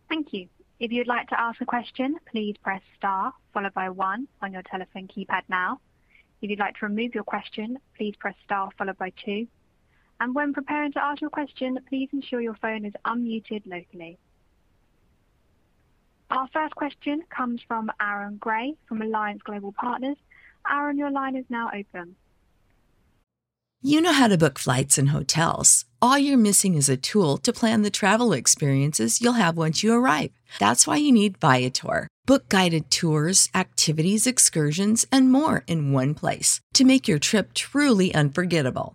Thank 0.09 0.33
you. 0.33 0.49
If 0.79 0.93
you'd 0.93 1.07
like 1.07 1.29
to 1.29 1.41
ask 1.41 1.61
a 1.61 1.67
question, 1.67 2.17
please 2.31 2.57
press 2.63 2.83
star 2.97 3.33
followed 3.53 3.75
by 3.75 3.91
one 3.91 4.29
on 4.41 4.53
your 4.53 4.63
telephone 4.63 5.09
keypad 5.09 5.43
now. 5.49 5.81
If 6.41 6.49
you'd 6.49 6.59
like 6.59 6.79
to 6.79 6.87
remove 6.87 7.15
your 7.15 7.25
question, 7.25 7.79
please 7.97 8.15
press 8.19 8.35
star 8.45 8.71
followed 8.79 8.97
by 8.97 9.13
two. 9.25 9.47
And 10.21 10.35
when 10.35 10.53
preparing 10.53 10.93
to 10.93 11.03
ask 11.03 11.23
your 11.23 11.31
question, 11.31 11.79
please 11.89 12.11
ensure 12.13 12.43
your 12.43 12.57
phone 12.61 12.85
is 12.85 12.93
unmuted 13.07 13.63
locally. 13.67 14.19
Our 16.31 16.47
first 16.53 16.77
question 16.77 17.25
comes 17.35 17.61
from 17.67 17.91
Aaron 18.01 18.37
Grey 18.37 18.75
from 18.87 19.03
Alliance 19.03 19.41
Global 19.43 19.73
Partners. 19.73 20.19
Aaron, 20.71 20.99
your 20.99 21.11
line 21.11 21.37
is 21.37 21.47
now 21.49 21.71
open. 21.75 22.15
You 23.83 24.03
know 24.03 24.13
how 24.13 24.29
to 24.29 24.37
book 24.37 24.59
flights 24.59 24.99
and 24.99 25.09
hotels. 25.09 25.87
All 26.03 26.19
you're 26.19 26.37
missing 26.37 26.75
is 26.75 26.91
a 26.91 26.99
tool 26.99 27.39
to 27.39 27.53
plan 27.53 27.81
the 27.81 27.91
travel 27.91 28.35
experiences 28.35 29.23
you'll 29.23 29.41
have 29.41 29.57
once 29.57 29.83
you 29.83 29.95
arrive. 29.95 30.33
That's 30.59 30.87
why 30.87 30.97
you 30.97 31.11
need 31.13 31.39
Viator. 31.39 32.07
Book 32.27 32.49
guided 32.51 32.91
tours, 32.91 33.49
activities, 33.55 34.27
excursions, 34.27 35.07
and 35.11 35.33
more 35.33 35.65
in 35.67 35.93
one 35.93 36.15
place 36.15 36.61
to 36.75 36.85
make 36.85 37.09
your 37.09 37.19
trip 37.19 37.55
truly 37.55 38.15
unforgettable. 38.15 38.95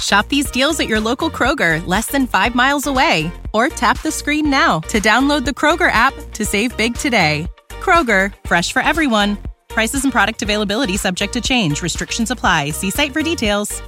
Shop 0.00 0.28
these 0.28 0.50
deals 0.50 0.80
at 0.80 0.88
your 0.88 1.00
local 1.00 1.30
Kroger, 1.30 1.86
less 1.86 2.06
than 2.06 2.26
five 2.26 2.54
miles 2.54 2.86
away. 2.86 3.30
Or 3.52 3.68
tap 3.68 4.00
the 4.02 4.10
screen 4.10 4.50
now 4.50 4.80
to 4.80 5.00
download 5.00 5.44
the 5.44 5.52
Kroger 5.52 5.90
app 5.92 6.14
to 6.32 6.44
save 6.44 6.76
big 6.76 6.94
today. 6.94 7.46
Kroger, 7.68 8.34
fresh 8.46 8.72
for 8.72 8.82
everyone. 8.82 9.38
Prices 9.68 10.02
and 10.04 10.12
product 10.12 10.42
availability 10.42 10.96
subject 10.96 11.32
to 11.34 11.40
change. 11.40 11.82
Restrictions 11.82 12.30
apply. 12.30 12.70
See 12.70 12.90
site 12.90 13.12
for 13.12 13.22
details. 13.22 13.82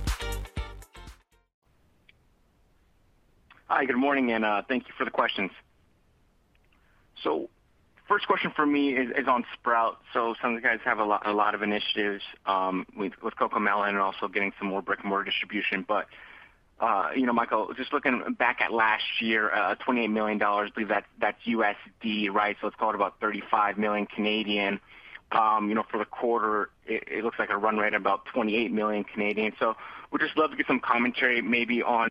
Hi, 3.68 3.84
good 3.84 3.96
morning, 3.96 4.30
and 4.32 4.44
uh, 4.44 4.62
thank 4.68 4.86
you 4.86 4.94
for 4.96 5.04
the 5.04 5.10
questions. 5.10 5.50
First 8.08 8.28
question 8.28 8.52
for 8.54 8.64
me 8.64 8.90
is 8.94 9.26
on 9.26 9.44
Sprout. 9.54 9.98
So 10.12 10.34
some 10.40 10.54
of 10.54 10.62
the 10.62 10.66
guys 10.66 10.78
have 10.84 10.98
a 10.98 11.04
lot 11.04 11.54
of 11.54 11.62
initiatives 11.62 12.22
um, 12.46 12.86
with 12.96 13.12
CoComelon 13.20 13.88
and 13.88 13.98
also 13.98 14.28
getting 14.28 14.52
some 14.58 14.68
more 14.68 14.80
brick-and-mortar 14.80 15.24
distribution. 15.24 15.84
But 15.86 16.06
uh 16.78 17.08
you 17.16 17.24
know, 17.24 17.32
Michael, 17.32 17.72
just 17.74 17.92
looking 17.92 18.22
back 18.38 18.60
at 18.60 18.72
last 18.72 19.04
year, 19.20 19.50
uh, 19.50 19.74
$28 19.76 20.12
million, 20.12 20.40
I 20.42 20.68
believe 20.74 20.90
that's 21.18 21.42
USD, 21.46 22.30
right? 22.30 22.56
So 22.60 22.66
let's 22.66 22.76
call 22.76 22.90
it 22.90 22.94
about 22.94 23.18
35 23.20 23.78
million. 23.78 24.06
Um, 25.32 25.68
you 25.68 25.74
know, 25.74 25.84
for 25.90 25.98
the 25.98 26.04
quarter, 26.04 26.70
it 26.86 27.24
looks 27.24 27.38
like 27.38 27.50
a 27.50 27.56
run 27.56 27.78
rate 27.78 27.94
of 27.94 28.02
about 28.02 28.26
28 28.26 28.70
million 28.70 29.02
Canadian. 29.02 29.52
So 29.58 29.74
we'd 30.12 30.20
just 30.20 30.36
love 30.36 30.50
to 30.50 30.56
get 30.56 30.66
some 30.66 30.78
commentary 30.78 31.42
maybe 31.42 31.82
on 31.82 32.10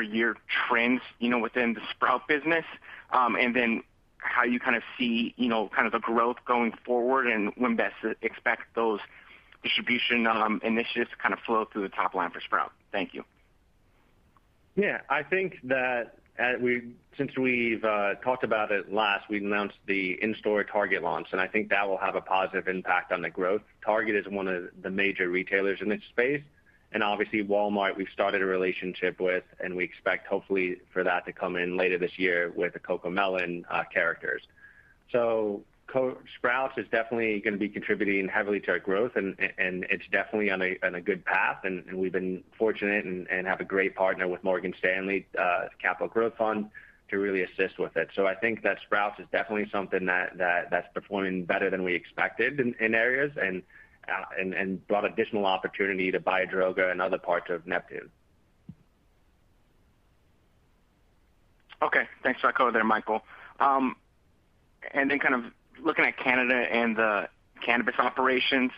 year 0.00 0.36
trends, 0.48 1.02
you 1.18 1.28
know, 1.28 1.38
within 1.38 1.74
the 1.74 1.80
Sprout 1.90 2.26
business, 2.26 2.64
um, 3.10 3.36
and 3.36 3.54
then 3.54 3.82
how 4.22 4.44
you 4.44 4.60
kind 4.60 4.76
of 4.76 4.82
see, 4.98 5.34
you 5.36 5.48
know, 5.48 5.68
kind 5.68 5.86
of 5.86 5.92
the 5.92 5.98
growth 5.98 6.36
going 6.46 6.72
forward 6.84 7.26
and 7.26 7.52
when 7.56 7.76
best 7.76 7.94
to 8.02 8.14
expect 8.22 8.62
those 8.74 9.00
distribution 9.62 10.26
um, 10.26 10.60
initiatives 10.64 11.10
to 11.10 11.16
kind 11.16 11.32
of 11.32 11.40
flow 11.40 11.64
through 11.70 11.82
the 11.82 11.88
top 11.88 12.14
line 12.14 12.30
for 12.30 12.40
Sprout. 12.40 12.72
Thank 12.90 13.14
you. 13.14 13.24
Yeah. 14.74 15.00
I 15.08 15.22
think 15.22 15.58
that 15.64 16.16
uh, 16.38 16.52
since 17.16 17.36
we've 17.36 17.84
uh, 17.84 18.14
talked 18.24 18.42
about 18.42 18.72
it 18.72 18.92
last, 18.92 19.28
we 19.28 19.38
announced 19.38 19.76
the 19.86 20.18
in-store 20.22 20.64
Target 20.64 21.02
launch, 21.02 21.28
and 21.32 21.40
I 21.40 21.46
think 21.46 21.68
that 21.70 21.88
will 21.88 21.98
have 21.98 22.14
a 22.14 22.20
positive 22.20 22.68
impact 22.68 23.12
on 23.12 23.22
the 23.22 23.30
growth. 23.30 23.62
Target 23.84 24.16
is 24.16 24.26
one 24.26 24.48
of 24.48 24.64
the 24.80 24.90
major 24.90 25.28
retailers 25.28 25.80
in 25.82 25.88
this 25.90 26.00
space, 26.08 26.42
and 26.92 27.02
obviously 27.02 27.42
Walmart, 27.42 27.96
we've 27.96 28.08
started 28.12 28.42
a 28.42 28.46
relationship 28.46 29.20
with, 29.20 29.44
and 29.60 29.76
we 29.76 29.84
expect 29.84 30.26
hopefully 30.26 30.76
for 30.92 31.02
that 31.04 31.24
to 31.26 31.32
come 31.32 31.56
in 31.56 31.76
later 31.76 31.98
this 31.98 32.18
year 32.18 32.52
with 32.54 32.74
the 32.74 32.80
CoComelon 32.80 33.64
uh, 33.70 33.84
characters. 33.92 34.42
So 35.10 35.62
Sprouts 36.36 36.78
is 36.78 36.86
definitely 36.90 37.40
gonna 37.40 37.58
be 37.58 37.68
contributing 37.68 38.28
heavily 38.28 38.60
to 38.60 38.70
our 38.70 38.78
growth 38.78 39.12
and 39.16 39.34
it's 39.38 40.04
definitely 40.10 40.50
on 40.50 40.94
a 40.94 41.00
good 41.00 41.24
path. 41.24 41.64
And 41.64 41.84
we've 41.94 42.12
been 42.12 42.42
fortunate 42.56 43.04
and 43.04 43.46
have 43.46 43.60
a 43.60 43.64
great 43.64 43.94
partner 43.94 44.26
with 44.26 44.42
Morgan 44.42 44.74
Stanley 44.78 45.26
uh, 45.38 45.68
Capital 45.80 46.08
Growth 46.08 46.36
Fund 46.38 46.70
to 47.10 47.18
really 47.18 47.42
assist 47.42 47.78
with 47.78 47.94
it. 47.98 48.08
So 48.14 48.26
I 48.26 48.34
think 48.34 48.62
that 48.62 48.78
Sprouts 48.80 49.20
is 49.20 49.26
definitely 49.30 49.68
something 49.70 50.06
that's 50.06 50.88
performing 50.94 51.44
better 51.44 51.68
than 51.68 51.82
we 51.82 51.94
expected 51.94 52.58
in 52.58 52.94
areas 52.94 53.32
and 53.40 53.62
brought 54.88 55.04
additional 55.04 55.46
opportunity 55.46 56.10
to 56.10 56.20
Biodroga 56.20 56.90
and 56.90 57.00
other 57.00 57.18
parts 57.18 57.50
of 57.50 57.66
Neptune. 57.66 58.10
Okay. 61.82 62.08
Thanks 62.22 62.40
for 62.40 62.48
that 62.48 62.54
color 62.54 62.72
there, 62.72 62.84
Michael. 62.84 63.22
Um 63.60 63.96
and 64.92 65.10
then 65.10 65.18
kind 65.18 65.34
of 65.34 65.44
looking 65.82 66.04
at 66.04 66.16
Canada 66.16 66.54
and 66.54 66.96
the 66.96 67.28
cannabis 67.64 67.94
operations, 67.98 68.72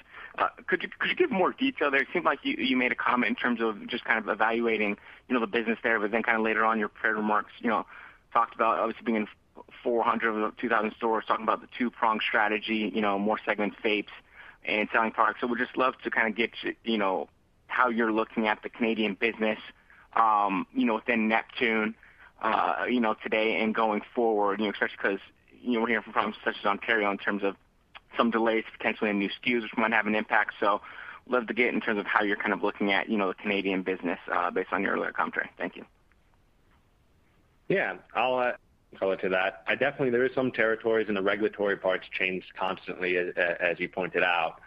could 0.66 0.82
you 0.82 1.14
give 1.16 1.30
more 1.30 1.52
detail 1.52 1.90
there? 1.90 2.02
It 2.02 2.08
seemed 2.12 2.24
like 2.24 2.40
you 2.42 2.76
made 2.76 2.92
a 2.92 2.96
comment 2.96 3.30
in 3.30 3.36
terms 3.36 3.60
of 3.60 3.86
just 3.86 4.04
kind 4.04 4.18
of 4.18 4.28
evaluating, 4.28 4.96
you 5.28 5.34
know, 5.34 5.40
the 5.40 5.46
business 5.46 5.78
there, 5.82 5.98
but 6.00 6.10
then 6.10 6.22
kind 6.22 6.36
of 6.36 6.44
later 6.44 6.64
on 6.64 6.78
your 6.78 6.88
prepared 6.88 7.16
remarks, 7.16 7.52
you 7.60 7.70
know, 7.70 7.86
talked 8.32 8.54
about 8.54 8.78
obviously 8.78 9.04
being 9.04 9.16
in 9.16 9.28
400 9.82 10.28
of 10.28 10.34
the 10.56 10.60
2,000 10.60 10.92
stores, 10.96 11.24
talking 11.26 11.44
about 11.44 11.60
the 11.60 11.68
two-pronged 11.78 12.22
strategy, 12.26 12.90
you 12.94 13.00
know, 13.00 13.18
more 13.18 13.38
segment 13.44 13.74
vapes 13.82 14.08
and 14.64 14.88
selling 14.92 15.10
products. 15.10 15.40
So 15.40 15.46
we'd 15.46 15.58
just 15.58 15.76
love 15.76 15.94
to 16.04 16.10
kind 16.10 16.28
of 16.28 16.36
get, 16.36 16.50
you 16.84 16.98
know, 16.98 17.28
how 17.66 17.88
you're 17.88 18.12
looking 18.12 18.46
at 18.46 18.62
the 18.62 18.68
Canadian 18.68 19.14
business, 19.14 19.58
um, 20.14 20.66
you 20.74 20.86
know, 20.86 20.94
within 20.96 21.28
Neptune, 21.28 21.94
uh, 22.42 22.84
you 22.88 23.00
know, 23.00 23.14
today 23.22 23.60
and 23.60 23.74
going 23.74 24.02
forward, 24.14 24.60
you 24.60 24.66
know, 24.66 24.72
especially 24.72 24.96
because 25.02 25.20
you 25.62 25.72
know, 25.72 25.80
we're 25.80 25.88
hearing 25.88 26.02
from 26.02 26.12
provinces 26.12 26.40
such 26.44 26.56
as 26.60 26.66
Ontario 26.66 27.10
in 27.10 27.18
terms 27.18 27.42
of 27.42 27.56
some 28.16 28.30
delays 28.30 28.64
potentially 28.76 29.10
in 29.10 29.18
new 29.18 29.28
SKUs, 29.28 29.62
which 29.62 29.76
might 29.76 29.92
have 29.92 30.06
an 30.06 30.14
impact. 30.14 30.54
So 30.60 30.82
love 31.26 31.46
to 31.46 31.54
get 31.54 31.72
in 31.72 31.80
terms 31.80 31.98
of 31.98 32.06
how 32.06 32.22
you're 32.22 32.36
kind 32.36 32.52
of 32.52 32.62
looking 32.62 32.92
at, 32.92 33.08
you 33.08 33.16
know, 33.16 33.28
the 33.28 33.34
Canadian 33.34 33.82
business, 33.82 34.18
uh, 34.32 34.50
based 34.50 34.72
on 34.72 34.82
your 34.82 34.92
earlier 34.92 35.12
commentary. 35.12 35.50
Thank 35.56 35.76
you. 35.76 35.84
Yeah. 37.68 37.96
I'll 38.14 38.40
add 38.40 38.56
color 38.94 39.16
to 39.16 39.28
that. 39.30 39.62
I 39.66 39.74
definitely 39.74 40.10
there 40.10 40.24
is 40.24 40.34
some 40.34 40.50
territories 40.50 41.08
and 41.08 41.16
the 41.16 41.22
regulatory 41.22 41.76
parts 41.76 42.06
change 42.18 42.44
constantly 42.58 43.16
as 43.16 43.78
you 43.78 43.88
pointed 43.88 44.22
out. 44.22 44.60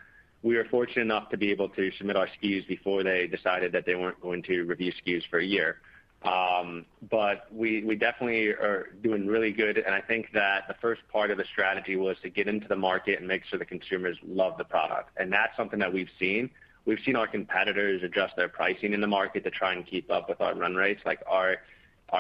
We 0.43 0.55
are 0.57 0.65
fortunate 0.65 1.01
enough 1.01 1.29
to 1.29 1.37
be 1.37 1.51
able 1.51 1.69
to 1.69 1.91
submit 1.97 2.15
our 2.15 2.27
SKUs 2.27 2.67
before 2.67 3.03
they 3.03 3.27
decided 3.27 3.71
that 3.71 3.85
they 3.85 3.95
weren't 3.95 4.21
going 4.21 4.43
to 4.43 4.63
review 4.63 4.91
SKUs 4.91 5.23
for 5.29 5.39
a 5.39 5.45
year. 5.45 5.77
Um, 6.23 6.85
but 7.09 7.47
we 7.53 7.83
we 7.83 7.95
definitely 7.95 8.47
are 8.47 8.89
doing 9.03 9.27
really 9.27 9.51
good, 9.51 9.77
and 9.77 9.93
I 9.93 10.01
think 10.01 10.31
that 10.33 10.67
the 10.67 10.73
first 10.81 11.01
part 11.11 11.29
of 11.29 11.37
the 11.37 11.45
strategy 11.45 11.95
was 11.95 12.17
to 12.23 12.29
get 12.29 12.47
into 12.47 12.67
the 12.67 12.75
market 12.75 13.19
and 13.19 13.27
make 13.27 13.45
sure 13.45 13.59
the 13.59 13.65
consumers 13.65 14.17
love 14.25 14.57
the 14.57 14.63
product. 14.63 15.11
And 15.17 15.31
that's 15.31 15.55
something 15.55 15.79
that 15.79 15.93
we've 15.93 16.09
seen. 16.19 16.49
We've 16.85 16.99
seen 17.05 17.15
our 17.15 17.27
competitors 17.27 18.01
adjust 18.01 18.35
their 18.35 18.47
pricing 18.47 18.93
in 18.93 19.01
the 19.01 19.07
market 19.07 19.43
to 19.43 19.51
try 19.51 19.73
and 19.73 19.85
keep 19.85 20.09
up 20.09 20.27
with 20.27 20.41
our 20.41 20.55
run 20.55 20.73
rates. 20.73 21.01
Like, 21.05 21.21
our 21.27 21.57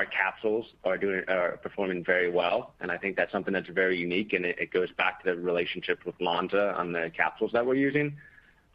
capsules 0.05 0.65
are 0.83 0.97
doing 0.97 1.23
are 1.27 1.57
performing 1.63 2.03
very 2.03 2.29
well, 2.29 2.73
and 2.81 2.91
I 2.91 2.97
think 2.97 3.15
that's 3.15 3.31
something 3.31 3.53
that's 3.53 3.69
very 3.69 3.97
unique, 3.97 4.33
and 4.33 4.45
it 4.45 4.71
goes 4.71 4.89
back 4.97 5.23
to 5.23 5.31
the 5.31 5.37
relationship 5.37 6.05
with 6.05 6.17
Lonza 6.19 6.77
on 6.77 6.91
the 6.91 7.11
capsules 7.15 7.51
that 7.53 7.65
we're 7.65 7.75
using. 7.75 8.17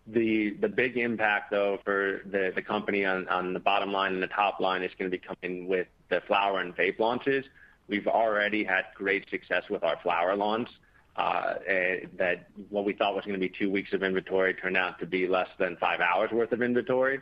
The 0.06 0.50
the 0.60 0.68
big 0.68 0.96
impact, 0.96 1.50
though, 1.50 1.78
for 1.84 2.22
the 2.24 2.52
the 2.54 2.62
company 2.62 3.04
on 3.04 3.52
the 3.52 3.60
bottom 3.60 3.92
line 3.92 4.14
and 4.14 4.22
the 4.22 4.28
top 4.28 4.58
line 4.58 4.82
is 4.82 4.90
gonna 4.98 5.10
be 5.10 5.18
coming 5.18 5.68
with 5.68 5.86
the 6.08 6.22
flower 6.22 6.60
and 6.60 6.74
vape 6.74 6.98
launches. 6.98 7.44
We've 7.88 8.06
already 8.08 8.64
had 8.64 8.86
great 8.94 9.28
success 9.28 9.64
with 9.68 9.84
our 9.84 9.98
flower 10.02 10.34
launch. 10.34 10.68
Uh, 11.14 11.54
eh, 11.66 12.06
that 12.16 12.48
what 12.70 12.86
we 12.86 12.94
thought 12.94 13.14
was 13.14 13.24
gonna 13.26 13.36
be 13.36 13.50
two 13.50 13.70
weeks 13.70 13.92
of 13.92 14.02
inventory 14.02 14.54
turned 14.54 14.78
out 14.78 14.98
to 14.98 15.06
be 15.06 15.28
less 15.28 15.48
than 15.58 15.76
five 15.76 16.00
hours 16.00 16.30
worth 16.30 16.52
of 16.52 16.62
inventory. 16.62 17.20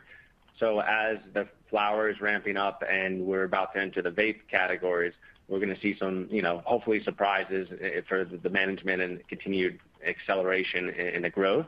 So 0.59 0.79
as 0.79 1.17
the 1.33 1.47
flower 1.69 2.09
is 2.09 2.21
ramping 2.21 2.57
up 2.57 2.83
and 2.87 3.25
we're 3.25 3.43
about 3.43 3.73
to 3.73 3.79
enter 3.81 4.01
the 4.01 4.11
vape 4.11 4.41
categories, 4.49 5.13
we're 5.47 5.59
gonna 5.59 5.79
see 5.81 5.95
some, 5.97 6.27
you 6.29 6.41
know, 6.41 6.61
hopefully 6.65 7.03
surprises 7.03 7.67
eh, 7.81 8.01
for 8.07 8.25
the 8.25 8.49
management 8.49 9.01
and 9.01 9.27
continued 9.27 9.79
acceleration 10.05 10.89
in 10.89 11.23
the 11.23 11.29
growth. 11.29 11.67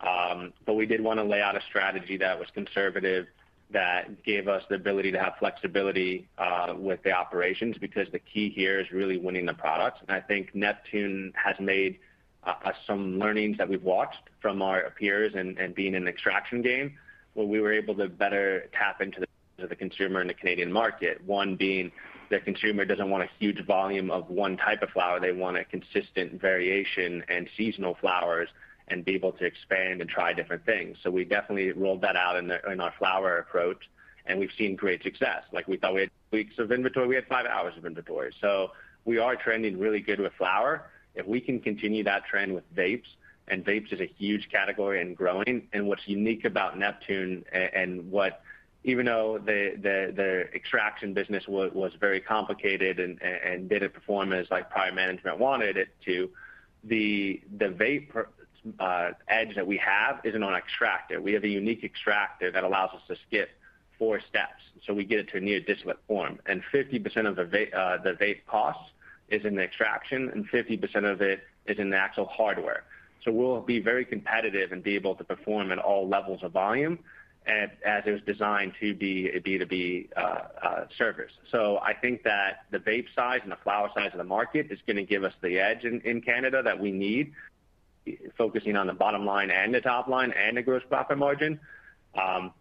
Um 0.00 0.52
but 0.66 0.74
we 0.74 0.86
did 0.86 1.00
wanna 1.00 1.24
lay 1.24 1.40
out 1.40 1.56
a 1.56 1.62
strategy 1.62 2.16
that 2.18 2.38
was 2.38 2.48
conservative, 2.54 3.26
that 3.70 4.22
gave 4.24 4.46
us 4.48 4.62
the 4.68 4.76
ability 4.76 5.10
to 5.12 5.18
have 5.18 5.34
flexibility 5.38 6.28
uh, 6.38 6.74
with 6.76 7.02
the 7.02 7.12
operations, 7.12 7.76
because 7.78 8.06
the 8.12 8.18
key 8.18 8.48
here 8.50 8.78
is 8.78 8.90
really 8.92 9.18
winning 9.18 9.46
the 9.46 9.54
products. 9.54 10.00
And 10.06 10.10
I 10.16 10.20
think 10.20 10.54
Neptune 10.54 11.32
has 11.34 11.56
made 11.58 11.98
uh, 12.44 12.72
some 12.86 13.18
learnings 13.18 13.58
that 13.58 13.68
we've 13.68 13.82
watched 13.82 14.30
from 14.40 14.62
our 14.62 14.90
peers 14.90 15.32
and 15.34 15.74
being 15.74 15.94
in 15.94 16.04
the 16.04 16.10
extraction 16.10 16.62
game, 16.62 16.96
where 17.34 17.46
we 17.46 17.60
were 17.60 17.72
able 17.72 17.94
to 17.96 18.08
better 18.08 18.70
tap 18.72 19.00
into 19.00 19.20
the 19.58 19.76
consumer 19.76 20.20
in 20.20 20.26
the 20.26 20.34
Canadian 20.34 20.72
market. 20.72 21.22
One 21.24 21.56
being 21.56 21.92
the 22.30 22.40
consumer 22.40 22.84
doesn't 22.84 23.10
want 23.10 23.22
a 23.22 23.28
huge 23.38 23.64
volume 23.66 24.10
of 24.10 24.30
one 24.30 24.56
type 24.56 24.82
of 24.82 24.90
flower. 24.90 25.20
They 25.20 25.32
want 25.32 25.56
a 25.56 25.64
consistent 25.64 26.40
variation 26.40 27.22
and 27.28 27.48
seasonal 27.56 27.96
flowers 28.00 28.48
and 28.88 29.04
be 29.04 29.14
able 29.14 29.32
to 29.32 29.44
expand 29.44 30.00
and 30.00 30.10
try 30.10 30.32
different 30.32 30.64
things. 30.66 30.98
So 31.02 31.10
we 31.10 31.24
definitely 31.24 31.72
rolled 31.72 32.02
that 32.02 32.16
out 32.16 32.36
in 32.36 32.50
our 32.50 32.92
flower 32.98 33.38
approach, 33.38 33.88
and 34.26 34.38
we've 34.38 34.50
seen 34.58 34.76
great 34.76 35.02
success. 35.02 35.42
Like, 35.52 35.68
we 35.68 35.76
thought 35.76 35.94
we 35.94 36.02
had 36.02 36.10
weeks 36.32 36.58
of 36.58 36.70
inventory, 36.72 37.06
we 37.06 37.14
had 37.14 37.26
five 37.26 37.46
hours 37.46 37.74
of 37.76 37.86
inventory. 37.86 38.32
So 38.40 38.72
we 39.04 39.18
are 39.18 39.36
trending 39.36 39.78
really 39.78 40.00
good 40.00 40.20
with 40.20 40.32
flower. 40.34 40.90
If 41.14 41.26
we 41.26 41.40
can 41.40 41.60
continue 41.60 42.04
that 42.04 42.24
trend 42.26 42.54
with 42.54 42.64
vapes, 42.74 43.06
and 43.48 43.64
vapes 43.64 43.92
is 43.92 44.00
a 44.00 44.10
huge 44.18 44.48
category 44.50 45.00
and 45.00 45.16
growing, 45.16 45.68
and 45.72 45.86
what's 45.86 46.06
unique 46.06 46.44
about 46.44 46.78
Neptune 46.78 47.44
and 47.52 48.10
what 48.10 48.42
even 48.86 49.06
though 49.06 49.38
the 49.38 50.48
extraction 50.54 51.14
business 51.14 51.44
was 51.48 51.92
very 51.98 52.20
complicated 52.20 53.00
and 53.00 53.68
didn't 53.68 53.94
perform 53.94 54.32
as 54.32 54.50
like 54.50 54.70
prior 54.70 54.92
management 54.92 55.38
wanted 55.38 55.76
it 55.76 55.88
to, 56.04 56.30
the 56.84 57.40
vape 57.60 58.26
uh, 58.78 59.10
edge 59.28 59.54
that 59.54 59.66
we 59.66 59.76
have 59.78 60.20
isn't 60.24 60.42
on 60.42 60.54
extractor. 60.54 61.20
We 61.20 61.32
have 61.32 61.44
a 61.44 61.48
unique 61.48 61.84
extractor 61.84 62.50
that 62.50 62.64
allows 62.64 62.90
us 62.94 63.02
to 63.08 63.16
skip 63.26 63.50
four 63.98 64.20
steps, 64.20 64.62
so 64.84 64.92
we 64.92 65.04
get 65.04 65.20
it 65.20 65.28
to 65.30 65.38
a 65.38 65.40
near 65.40 65.60
distillate 65.60 65.98
form. 66.06 66.38
And 66.46 66.62
50% 66.72 67.26
of 67.26 67.38
uh, 67.38 67.44
the 68.02 68.12
vape 68.20 68.44
costs 68.46 68.90
is 69.28 69.44
in 69.44 69.54
the 69.54 69.62
extraction, 69.62 70.30
and 70.30 70.48
50% 70.48 71.10
of 71.10 71.22
it 71.22 71.44
is 71.66 71.78
in 71.78 71.90
the 71.90 71.96
actual 71.96 72.26
hardware. 72.26 72.84
So 73.24 73.32
we'll 73.32 73.62
be 73.62 73.80
very 73.80 74.04
competitive 74.04 74.72
and 74.72 74.82
be 74.82 74.94
able 74.94 75.14
to 75.14 75.24
perform 75.24 75.72
at 75.72 75.78
all 75.78 76.08
levels 76.08 76.42
of 76.42 76.52
volume 76.52 76.98
as 77.46 78.02
it 78.06 78.10
was 78.10 78.22
designed 78.26 78.72
to 78.80 78.94
be 78.94 79.28
a 79.28 79.40
B2B 79.40 80.08
uh, 80.16 80.20
uh, 80.20 80.86
service. 80.96 81.30
So 81.50 81.78
I 81.78 81.92
think 81.92 82.22
that 82.22 82.64
the 82.70 82.78
vape 82.78 83.06
size 83.14 83.40
and 83.42 83.52
the 83.52 83.58
flower 83.62 83.90
size 83.94 84.10
of 84.12 84.18
the 84.18 84.24
market 84.24 84.68
is 84.70 84.78
gonna 84.86 85.02
give 85.04 85.24
us 85.24 85.34
the 85.42 85.58
edge 85.58 85.84
in 85.84 86.22
Canada 86.22 86.62
that 86.62 86.80
we 86.80 86.90
need, 86.90 87.32
focusing 88.38 88.76
on 88.76 88.86
the 88.86 88.94
bottom 88.94 89.26
line 89.26 89.50
and 89.50 89.74
the 89.74 89.82
top 89.82 90.08
line 90.08 90.32
and 90.32 90.56
the 90.56 90.62
gross 90.62 90.82
profit 90.88 91.18
margin. 91.18 91.60
Um, 92.14 92.52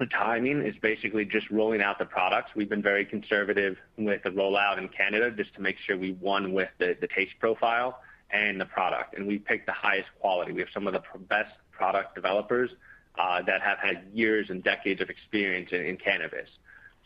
the 0.00 0.06
timing 0.06 0.62
is 0.62 0.74
basically 0.82 1.24
just 1.24 1.48
rolling 1.50 1.80
out 1.80 2.00
the 2.00 2.04
products. 2.04 2.50
We've 2.56 2.68
been 2.68 2.82
very 2.82 3.04
conservative 3.04 3.76
with 3.96 4.24
the 4.24 4.30
rollout 4.30 4.78
in 4.78 4.88
Canada 4.88 5.30
just 5.30 5.54
to 5.54 5.60
make 5.60 5.76
sure 5.86 5.96
we 5.96 6.12
won 6.12 6.52
with 6.52 6.70
the 6.78 7.08
taste 7.14 7.34
profile 7.38 8.00
and 8.34 8.60
the 8.60 8.66
product. 8.66 9.16
And 9.16 9.26
we 9.26 9.38
picked 9.38 9.66
the 9.66 9.72
highest 9.72 10.08
quality. 10.20 10.52
We 10.52 10.60
have 10.60 10.68
some 10.74 10.86
of 10.86 10.92
the 10.92 11.02
best 11.28 11.52
product 11.70 12.14
developers 12.14 12.70
uh, 13.16 13.42
that 13.42 13.62
have 13.62 13.78
had 13.78 14.08
years 14.12 14.50
and 14.50 14.62
decades 14.62 15.00
of 15.00 15.08
experience 15.08 15.70
in 15.72 15.96
cannabis. 15.96 16.48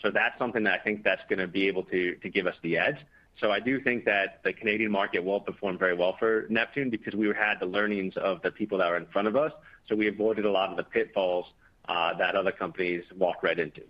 So 0.02 0.10
that's 0.10 0.38
something 0.38 0.64
that 0.64 0.80
I 0.80 0.82
think 0.82 1.04
that's 1.04 1.22
gonna 1.28 1.46
be 1.46 1.68
able 1.68 1.84
to 1.84 2.14
give 2.32 2.46
us 2.46 2.54
the 2.62 2.78
edge. 2.78 2.96
So 3.40 3.52
I 3.52 3.60
do 3.60 3.80
think 3.80 4.04
that 4.06 4.40
the 4.42 4.52
Canadian 4.52 4.90
market 4.90 5.22
will 5.22 5.40
perform 5.40 5.78
very 5.78 5.94
well 5.94 6.16
for 6.18 6.46
Neptune 6.48 6.90
because 6.90 7.14
we 7.14 7.28
had 7.28 7.60
the 7.60 7.66
learnings 7.66 8.16
of 8.16 8.42
the 8.42 8.50
people 8.50 8.78
that 8.78 8.88
are 8.88 8.96
in 8.96 9.06
front 9.06 9.28
of 9.28 9.36
us, 9.36 9.52
so 9.88 9.94
we 9.94 10.08
avoided 10.08 10.44
a 10.44 10.50
lot 10.50 10.70
of 10.70 10.76
the 10.76 10.82
pitfalls 10.82 11.46
uh, 11.88 12.14
that 12.14 12.34
other 12.34 12.52
companies 12.52 13.04
walked 13.16 13.44
right 13.44 13.58
into. 13.58 13.82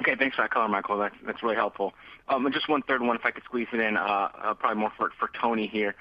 Okay. 0.00 0.14
Thanks 0.18 0.36
for 0.36 0.42
that 0.42 0.50
color, 0.50 0.68
Michael. 0.68 0.98
That's 0.98 1.42
really 1.42 1.56
helpful. 1.56 1.92
Um, 2.28 2.50
just 2.52 2.68
one 2.68 2.82
third 2.82 3.02
one, 3.02 3.16
if 3.16 3.24
I 3.24 3.30
could 3.30 3.44
squeeze 3.44 3.68
it 3.72 3.80
in, 3.80 3.96
uh, 3.96 4.00
uh, 4.00 4.54
probably 4.54 4.80
more 4.80 4.92
for 4.96 5.30
Toni 5.40 5.66
here. 5.66 5.94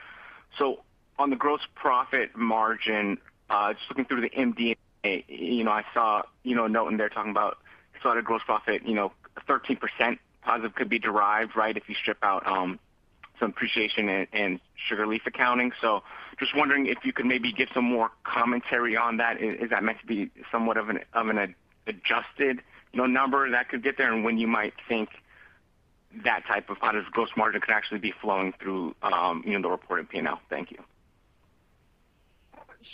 So 0.57 0.83
on 1.17 1.29
the 1.29 1.35
gross 1.35 1.61
profit 1.75 2.35
margin, 2.35 3.17
uh, 3.49 3.73
just 3.73 3.85
looking 3.89 4.05
through 4.05 4.21
the 4.21 4.29
MD&A, 4.29 5.25
you 5.27 5.63
know, 5.63 5.71
I 5.71 5.83
saw, 5.93 6.23
you 6.43 6.55
know, 6.55 6.65
a 6.65 6.69
note 6.69 6.87
in 6.89 6.97
there 6.97 7.09
talking 7.09 7.31
about 7.31 7.57
of 8.05 8.23
gross 8.23 8.41
profit, 8.45 8.83
you 8.85 8.95
know, 8.95 9.11
13% 9.47 9.77
positive 10.41 10.73
could 10.75 10.89
be 10.89 10.99
derived, 10.99 11.55
right, 11.55 11.75
if 11.75 11.83
you 11.89 11.95
strip 11.95 12.17
out 12.23 12.47
um, 12.47 12.79
some 13.39 13.49
appreciation 13.49 14.09
and 14.31 14.59
sugar 14.87 15.05
leaf 15.05 15.23
accounting. 15.25 15.71
So 15.81 16.03
just 16.39 16.55
wondering 16.55 16.85
if 16.85 16.99
you 17.03 17.11
could 17.11 17.25
maybe 17.25 17.51
give 17.51 17.67
some 17.73 17.83
more 17.83 18.09
commentary 18.23 18.95
on 18.95 19.17
that. 19.17 19.41
Is 19.41 19.69
that 19.69 19.83
meant 19.83 19.99
to 19.99 20.05
be 20.05 20.31
somewhat 20.51 20.77
of 20.77 20.89
an 20.89 21.55
adjusted, 21.87 22.61
know, 22.97 23.05
number 23.05 23.49
that 23.51 23.69
could 23.69 23.83
get 23.83 23.97
there, 23.97 24.11
and 24.11 24.23
when 24.23 24.37
you 24.37 24.47
might 24.47 24.73
think 24.87 25.09
that 26.23 26.43
type 26.47 26.69
of 26.69 26.79
positive 26.79 27.11
gross 27.11 27.29
margin 27.37 27.61
could 27.61 27.73
actually 27.73 27.99
be 27.99 28.13
flowing 28.21 28.53
through, 28.59 28.95
um, 29.03 29.43
you 29.45 29.53
know, 29.53 29.61
the 29.61 29.69
reported 29.69 30.09
P&L? 30.09 30.39
Thank 30.49 30.71
you. 30.71 30.79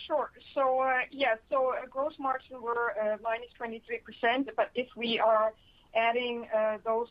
Sure. 0.07 0.31
So 0.53 0.79
uh, 0.81 0.99
yeah. 1.11 1.35
So 1.49 1.73
a 1.81 1.87
gross 1.87 2.13
margin 2.19 2.61
were 2.61 2.93
uh, 3.01 3.17
-23%, 3.17 4.49
but 4.55 4.69
if 4.75 4.87
we 4.95 5.19
are 5.19 5.53
adding 5.95 6.47
those 6.83 7.07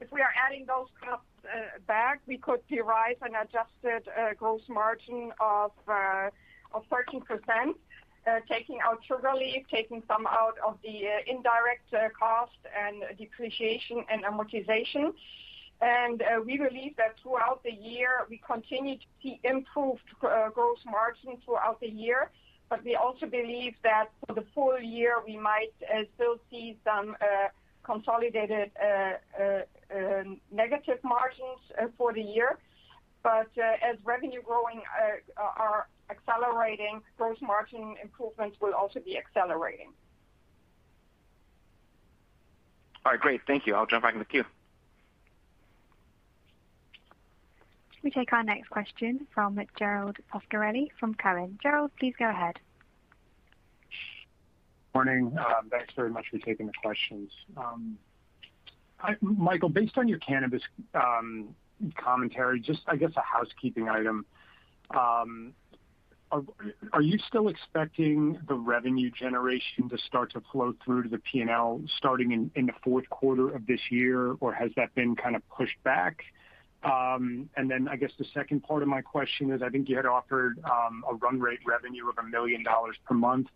if 0.00 0.12
we 0.12 0.20
are 0.20 0.32
adding 0.46 0.66
those 0.66 0.88
costs 1.02 1.24
back, 1.86 2.20
we 2.26 2.36
could 2.36 2.60
derive 2.68 3.16
an 3.22 3.34
adjusted 3.34 4.08
gross 4.36 4.60
margin 4.68 5.32
of 5.40 5.72
13%, 5.88 7.74
Uh, 8.26 8.40
taking 8.50 8.80
out 8.80 8.98
sugar 9.06 9.32
leaf, 9.38 9.62
taking 9.70 10.02
some 10.08 10.26
out 10.26 10.56
of 10.66 10.76
the 10.82 11.06
uh, 11.06 11.32
indirect 11.32 11.94
uh, 11.94 12.08
cost 12.18 12.58
and 12.76 13.04
depreciation 13.16 14.04
and 14.10 14.24
amortization. 14.24 15.12
And 15.80 16.20
we 16.44 16.58
believe 16.58 16.96
that 16.96 17.14
throughout 17.22 17.62
the 17.62 17.70
year, 17.70 18.26
we 18.28 18.40
continue 18.44 18.96
to 18.96 19.04
see 19.22 19.38
improved 19.44 20.02
gross 20.18 20.78
margin 20.86 21.36
throughout 21.44 21.78
the 21.80 21.88
year. 21.88 22.30
But 22.68 22.82
we 22.84 22.96
also 22.96 23.26
believe 23.26 23.74
that 23.84 24.06
for 24.26 24.32
the 24.34 24.44
full 24.54 24.80
year, 24.80 25.16
we 25.24 25.36
might 25.36 25.72
still 26.14 26.40
see 26.50 26.78
some 26.82 27.14
consolidated 27.84 28.72
um, 29.94 30.40
negative 30.50 30.98
margins 31.04 31.60
for 31.96 32.12
the 32.12 32.22
year. 32.22 32.58
But 33.22 33.50
as 33.58 33.96
revenue 34.02 34.42
growing 34.42 34.82
are 35.36 35.86
accelerating, 36.10 37.00
gross 37.16 37.38
margin 37.40 37.96
improvements 38.02 38.56
will 38.60 38.74
also 38.74 39.00
be 39.00 39.16
accelerating. 39.16 39.92
All 43.04 43.12
right, 43.12 43.20
great. 43.20 43.40
Thank 43.46 43.66
you. 43.66 43.74
I'll 43.74 43.86
jump 43.86 44.02
back 44.02 44.14
in 44.14 44.18
the 44.18 44.24
queue. 44.24 44.44
We 48.02 48.10
take 48.10 48.32
our 48.32 48.42
next 48.42 48.68
question 48.68 49.26
from 49.34 49.60
Gerald 49.78 50.16
Pascarelli 50.32 50.90
from 50.98 51.14
Cowen. 51.14 51.58
Gerald, 51.62 51.90
please 51.98 52.14
go 52.18 52.28
ahead. 52.28 52.58
Morning. 54.94 55.36
Um, 55.38 55.68
thanks 55.70 55.92
very 55.94 56.10
much 56.10 56.26
for 56.30 56.38
taking 56.38 56.66
the 56.66 56.72
questions. 56.82 57.30
Um, 57.56 57.98
Michael, 59.20 59.68
based 59.68 59.98
on 59.98 60.08
your 60.08 60.18
cannabis 60.18 60.62
um, 60.94 61.54
commentary, 61.96 62.60
just 62.60 62.80
I 62.86 62.96
guess 62.96 63.10
a 63.16 63.20
housekeeping 63.20 63.88
item. 63.88 64.24
Are 66.32 67.02
you 67.02 67.18
still 67.28 67.48
expecting 67.48 68.38
the 68.48 68.54
revenue 68.54 69.10
generation 69.10 69.88
to 69.88 69.98
start 69.98 70.32
to 70.32 70.42
flow 70.52 70.74
through 70.84 71.04
to 71.04 71.08
the 71.08 71.18
P&L 71.18 71.82
starting 71.98 72.50
in 72.54 72.66
the 72.66 72.72
fourth 72.82 73.08
quarter 73.10 73.54
of 73.54 73.66
this 73.66 73.80
year, 73.90 74.32
or 74.40 74.52
has 74.52 74.70
that 74.76 74.94
been 74.94 75.14
kind 75.14 75.36
of 75.36 75.48
pushed 75.48 75.82
back? 75.84 76.24
Um, 76.82 77.48
and 77.56 77.70
then 77.70 77.88
I 77.88 77.96
guess 77.96 78.10
the 78.18 78.26
second 78.34 78.62
part 78.62 78.82
of 78.82 78.88
my 78.88 79.02
question 79.02 79.52
is, 79.52 79.62
I 79.62 79.68
think 79.68 79.88
you 79.88 79.96
had 79.96 80.06
offered 80.06 80.58
um, 80.64 81.04
a 81.10 81.14
run 81.14 81.40
rate 81.40 81.60
revenue 81.66 82.08
of 82.08 82.16
$1 82.16 82.30
million 82.30 82.64
per 83.04 83.14
month. 83.14 83.48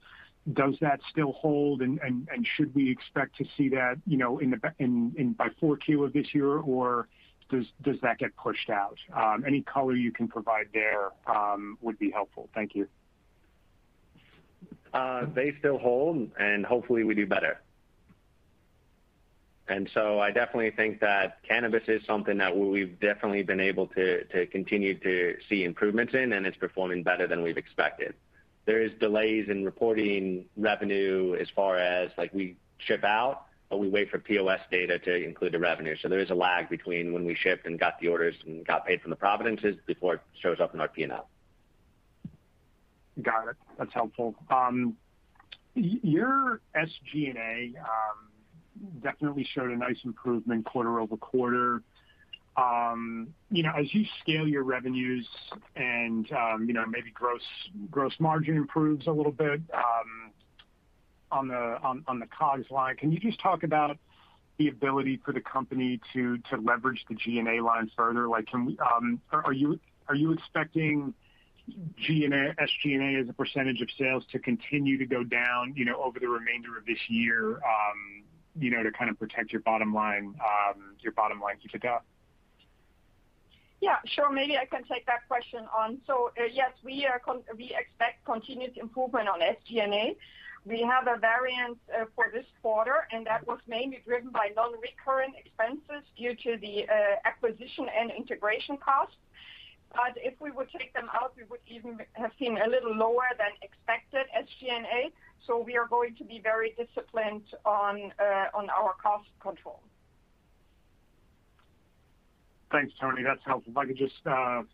Does 0.53 0.75
that 0.81 1.01
still 1.11 1.33
hold? 1.33 1.83
And 1.83 2.01
should 2.57 2.75
we 2.75 2.91
expect 2.91 3.37
to 3.39 3.45
see 3.57 3.69
that, 3.71 3.97
you 4.07 4.17
know, 4.17 4.39
in 4.39 4.51
the 4.51 4.73
in 4.79 5.35
by 5.37 5.49
4Q 5.63 6.07
of 6.07 6.13
this 6.13 6.35
year, 6.35 6.59
or 6.59 7.09
does 7.51 8.01
that 8.03 8.19
get 8.19 8.37
pushed 8.37 8.71
out? 8.71 8.99
Um, 9.15 9.45
any 9.47 9.63
color 9.63 9.95
you 9.95 10.13
can 10.13 10.29
provide 10.29 10.69
there 10.73 11.11
um, 11.27 11.77
would 11.81 11.99
be 11.99 12.11
helpful. 12.11 12.49
Thank 12.55 12.75
you. 12.75 12.89
Uh, 14.93 15.27
they 15.35 15.55
still 15.59 15.79
hold, 15.79 16.31
and 16.39 16.67
hopefully 16.67 17.05
we 17.05 17.15
do 17.15 17.27
better. 17.27 17.61
And 19.69 19.89
so 19.95 20.19
I 20.19 20.33
definitely 20.33 20.73
think 20.73 20.99
that 21.01 21.39
cannabis 21.49 21.85
is 21.87 22.03
something 22.05 22.39
that 22.39 22.57
we've 22.57 22.99
definitely 22.99 23.45
been 23.45 23.61
able 23.61 23.87
to 23.89 24.47
continue 24.51 24.99
to 24.99 25.37
see 25.49 25.63
improvements 25.63 26.13
in, 26.15 26.33
and 26.33 26.45
it's 26.45 26.57
performing 26.57 27.05
better 27.05 27.29
than 27.29 27.43
we've 27.43 27.57
expected. 27.57 28.15
There 28.67 28.83
is 28.83 28.91
delays 28.99 29.49
in 29.49 29.65
reporting 29.65 30.47
revenue 30.57 31.37
as 31.41 31.49
far 31.55 31.79
as, 31.79 32.11
like, 32.19 32.35
we 32.35 32.57
ship 32.79 33.05
out, 33.05 33.47
but 33.71 33.79
we 33.79 33.89
wait 33.89 34.11
for 34.11 34.19
POS 34.19 34.59
data 34.71 34.99
to 34.99 35.25
include 35.25 35.53
the 35.53 35.59
revenue. 35.59 35.95
So 36.03 36.09
there 36.09 36.19
is 36.19 36.31
a 36.31 36.35
lag 36.35 36.69
between 36.69 37.13
when 37.13 37.25
we 37.25 37.37
shipped 37.37 37.67
and 37.67 37.79
got 37.79 38.01
the 38.01 38.09
orders 38.09 38.35
and 38.45 38.67
got 38.67 38.85
paid 38.85 39.01
from 39.01 39.11
the 39.11 39.17
provinces 39.17 39.77
before 39.87 40.15
it 40.15 40.21
shows 40.43 40.59
up 40.61 40.75
in 40.75 40.81
our 40.81 40.89
P&L. 40.89 41.29
Got 43.23 43.49
it. 43.49 43.57
That's 43.79 43.95
helpful. 43.95 44.35
Um, 44.51 44.97
your 45.75 46.61
SG&A 46.75 47.79
um, 47.79 49.01
definitely 49.03 49.47
showed 49.55 49.71
a 49.71 49.77
nice 49.77 49.99
improvement 50.05 50.67
quarter-over-quarter. 50.67 51.83
Um, 52.57 53.29
you 53.53 53.63
know, 53.63 53.73
as 53.79 53.95
you 53.95 54.05
scale 54.21 54.49
your 54.49 54.65
revenues 54.65 55.29
and, 55.77 56.27
you 56.67 56.75
know, 56.75 56.85
maybe 56.87 57.13
gross 57.13 58.13
margin 58.19 58.57
improves 58.57 59.07
a 59.07 59.13
little 59.13 59.33
bit, 59.33 59.61
on 61.31 61.49
the 61.49 61.79
on 61.83 62.19
the 62.19 62.27
COGS 62.27 62.71
line, 62.71 62.97
can 62.97 63.13
you 63.13 63.19
just 63.21 63.41
talk 63.41 63.63
about 63.63 63.97
the 64.59 64.69
ability 64.69 65.21
for 65.25 65.33
the 65.33 65.41
company 65.41 66.01
to 66.13 66.39
leverage 66.63 67.05
the 67.09 67.15
G&A 67.15 67.63
line 67.63 67.91
further? 67.97 68.29
Like, 68.29 68.49
um 68.55 69.21
are 69.33 69.53
you 69.53 69.79
are 70.09 70.15
you 70.15 70.33
expecting 70.33 71.15
SG&A 72.59 73.21
as 73.21 73.29
a 73.29 73.33
percentage 73.33 73.81
of 73.81 73.89
sales 73.99 74.25
to 74.33 74.39
continue 74.39 74.99
to 74.99 75.07
go 75.07 75.23
down, 75.23 75.75
you 75.77 75.85
know, 75.85 76.03
over 76.03 76.19
the 76.19 76.29
remainder 76.29 76.77
of 76.77 76.85
this 76.85 76.99
year, 77.09 77.57
um, 77.57 78.25
you 78.59 78.71
know, 78.71 78.83
to 78.83 78.91
kind 78.91 79.11
of 79.11 79.19
protect 79.19 79.53
your 79.53 79.61
bottom 79.63 79.95
line 79.95 80.35
EBITDA? 81.65 82.01
Yeah, 83.81 83.97
sure. 84.05 84.31
Maybe 84.31 84.59
I 84.59 84.67
can 84.67 84.85
take 84.85 85.07
that 85.07 85.27
question 85.27 85.65
on. 85.77 85.99
So 86.07 86.33
uh 86.39 86.45
yes, 86.45 86.73
we 86.85 87.07
uh, 87.07 87.13
are 87.13 87.37
we 87.57 87.75
expect 87.75 88.25
continued 88.27 88.77
improvement 88.77 89.29
on 89.29 89.41
SG&A. 89.41 90.17
We 90.67 90.83
have 90.83 91.07
a 91.09 91.19
variance 91.19 91.79
uh, 91.89 92.05
for 92.15 92.27
this 92.31 92.45
quarter, 92.61 93.09
and 93.11 93.27
that 93.27 93.47
was 93.47 93.59
mainly 93.67 94.03
driven 94.05 94.29
by 94.29 94.51
non-recurring 94.55 95.33
expenses 95.43 96.05
due 96.19 96.35
to 96.45 96.59
the 96.59 96.85
uh, 96.87 97.17
acquisition 97.25 97.87
and 97.99 98.11
integration 98.11 98.77
costs. 98.77 99.17
But 99.93 100.13
if 100.17 100.35
we 100.39 100.51
would 100.51 100.69
take 100.79 100.93
them 100.93 101.09
out, 101.15 101.33
we 101.35 101.45
would 101.45 101.65
even 101.67 101.99
have 102.13 102.33
seen 102.39 102.59
a 102.59 102.69
little 102.69 102.95
lower 102.95 103.29
than 103.39 103.53
expected 103.63 104.27
SG&A. 104.37 105.11
So 105.47 105.59
we 105.59 105.79
are 105.79 105.89
going 105.89 106.15
to 106.17 106.25
be 106.25 106.39
very 106.39 106.77
disciplined 106.77 107.47
on 107.65 108.13
on 108.53 108.69
our 108.69 108.93
cost 109.03 109.29
control. 109.41 109.81
Thanks, 112.71 112.93
Toni. 113.01 113.23
That's 113.25 113.41
helpful. 113.45 113.73
If 113.73 113.77
I 113.77 113.87
could 113.87 113.97
just 113.99 114.15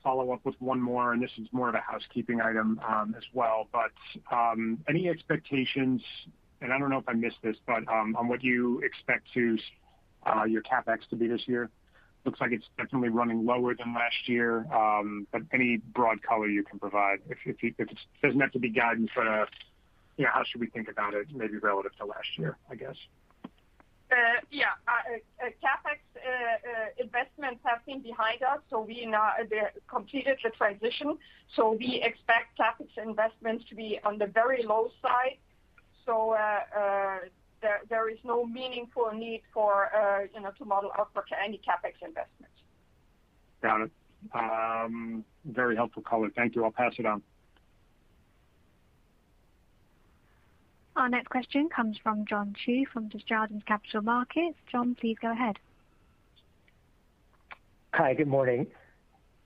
follow 0.02 0.32
up 0.32 0.44
with 0.44 0.54
one 0.61 0.80
more, 0.80 1.12
and 1.12 1.22
this 1.22 1.30
is 1.38 1.48
more 1.52 1.68
of 1.68 1.74
a 1.74 1.80
housekeeping 1.80 2.40
item, 2.40 2.80
as 3.16 3.24
well. 3.32 3.68
But 3.72 3.92
um 4.35 4.78
any 4.88 5.09
expectations, 5.09 6.02
and 6.61 6.72
I 6.72 6.78
don't 6.78 6.90
know 6.90 6.98
if 6.98 7.09
I 7.09 7.14
missed 7.14 7.38
this, 7.42 7.56
but 7.66 7.88
on 7.88 8.28
what 8.28 8.44
you 8.44 8.80
expect 8.80 9.32
to 9.35 9.59
uh 10.26 10.44
your 10.44 10.62
CapEx 10.62 11.09
to 11.11 11.16
be 11.16 11.26
this 11.26 11.46
year? 11.46 11.70
Looks 12.24 12.40
like 12.40 12.50
it's 12.50 12.66
definitely 12.76 13.11
running 13.11 13.46
lower 13.46 13.74
than 13.74 13.94
last 13.94 14.28
year. 14.28 14.66
Um, 14.74 15.28
but 15.30 15.42
any 15.52 15.76
broad 15.76 16.22
color 16.22 16.48
you 16.48 16.64
can 16.64 16.78
provide. 16.78 17.20
If 17.28 17.38
it 17.46 17.88
doesn't 18.20 18.40
have 18.40 18.52
to 18.52 18.59
be 18.59 18.68
guidance, 18.68 19.11
but 19.14 19.48
know, 20.24 20.30
how 20.32 20.42
should 20.44 20.61
we 20.61 20.66
think 20.66 20.88
about 20.88 21.14
it 21.14 21.28
maybe 21.35 21.56
relative 21.59 21.92
to 21.98 22.06
last 22.06 22.28
year, 22.37 22.56
I 22.70 22.74
guess? 22.74 22.96
Uh, 24.09 24.14
uh, 24.16 24.92
uh, 25.45 25.51
CapEx 25.62 25.99
investments 26.99 27.61
have 27.64 27.85
been 27.87 28.01
behind 28.01 28.42
us, 28.42 28.61
so 28.71 28.81
we 28.81 29.05
now 29.07 29.33
completed 29.88 30.38
the 30.45 30.51
transition. 30.51 31.19
So 31.55 31.73
we 31.73 32.01
expect 32.03 32.59
CapEx 32.59 32.88
investments 33.03 33.64
to 33.69 33.75
be 33.75 33.99
on 34.05 34.19
the 34.19 34.27
very 34.27 34.62
low 34.62 34.90
side. 35.03 35.38
So 36.05 36.37
there 37.88 38.09
is 38.09 38.19
no 38.25 38.47
meaningful 38.47 39.11
need 39.12 39.42
for, 39.53 39.90
you 40.33 40.40
know, 40.40 40.53
to 40.57 40.64
model 40.64 40.92
out 40.99 41.11
for 41.12 41.25
any 41.45 41.59
CapEx 41.59 41.95
investments. 42.07 42.55
Got 43.62 43.81
it. 43.83 43.90
Um, 44.35 45.25
very 45.45 45.75
helpful 45.77 46.03
color. 46.03 46.31
Thank 46.35 46.55
you. 46.55 46.64
I'll 46.64 46.71
pass 46.71 46.92
it 46.99 47.07
on. 47.07 47.23
Our 50.96 51.11
next 51.11 51.28
question 51.28 51.68
comes 51.68 51.98
from 52.02 52.24
John 52.24 52.54
Chu 52.64 52.87
from 52.90 53.09
Desjardins 53.09 53.62
Capital 53.66 54.00
Markets. 54.00 54.56
John, 54.72 54.96
please 54.98 55.16
go 55.20 55.30
ahead. 55.30 55.59
Hi, 57.92 58.14
good 58.14 58.28
morning. 58.28 58.66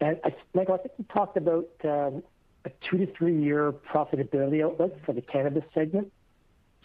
Michael, 0.01 0.75
I 0.75 0.79
think 0.79 0.93
you 0.97 1.05
talked 1.13 1.37
about 1.37 1.69
um, 1.85 2.23
a 2.65 2.71
two 2.89 2.99
to 2.99 3.13
three-year 3.15 3.73
profitability 3.73 4.65
outlook 4.65 4.97
for 5.05 5.13
the 5.13 5.21
cannabis 5.21 5.65
segment. 5.75 6.13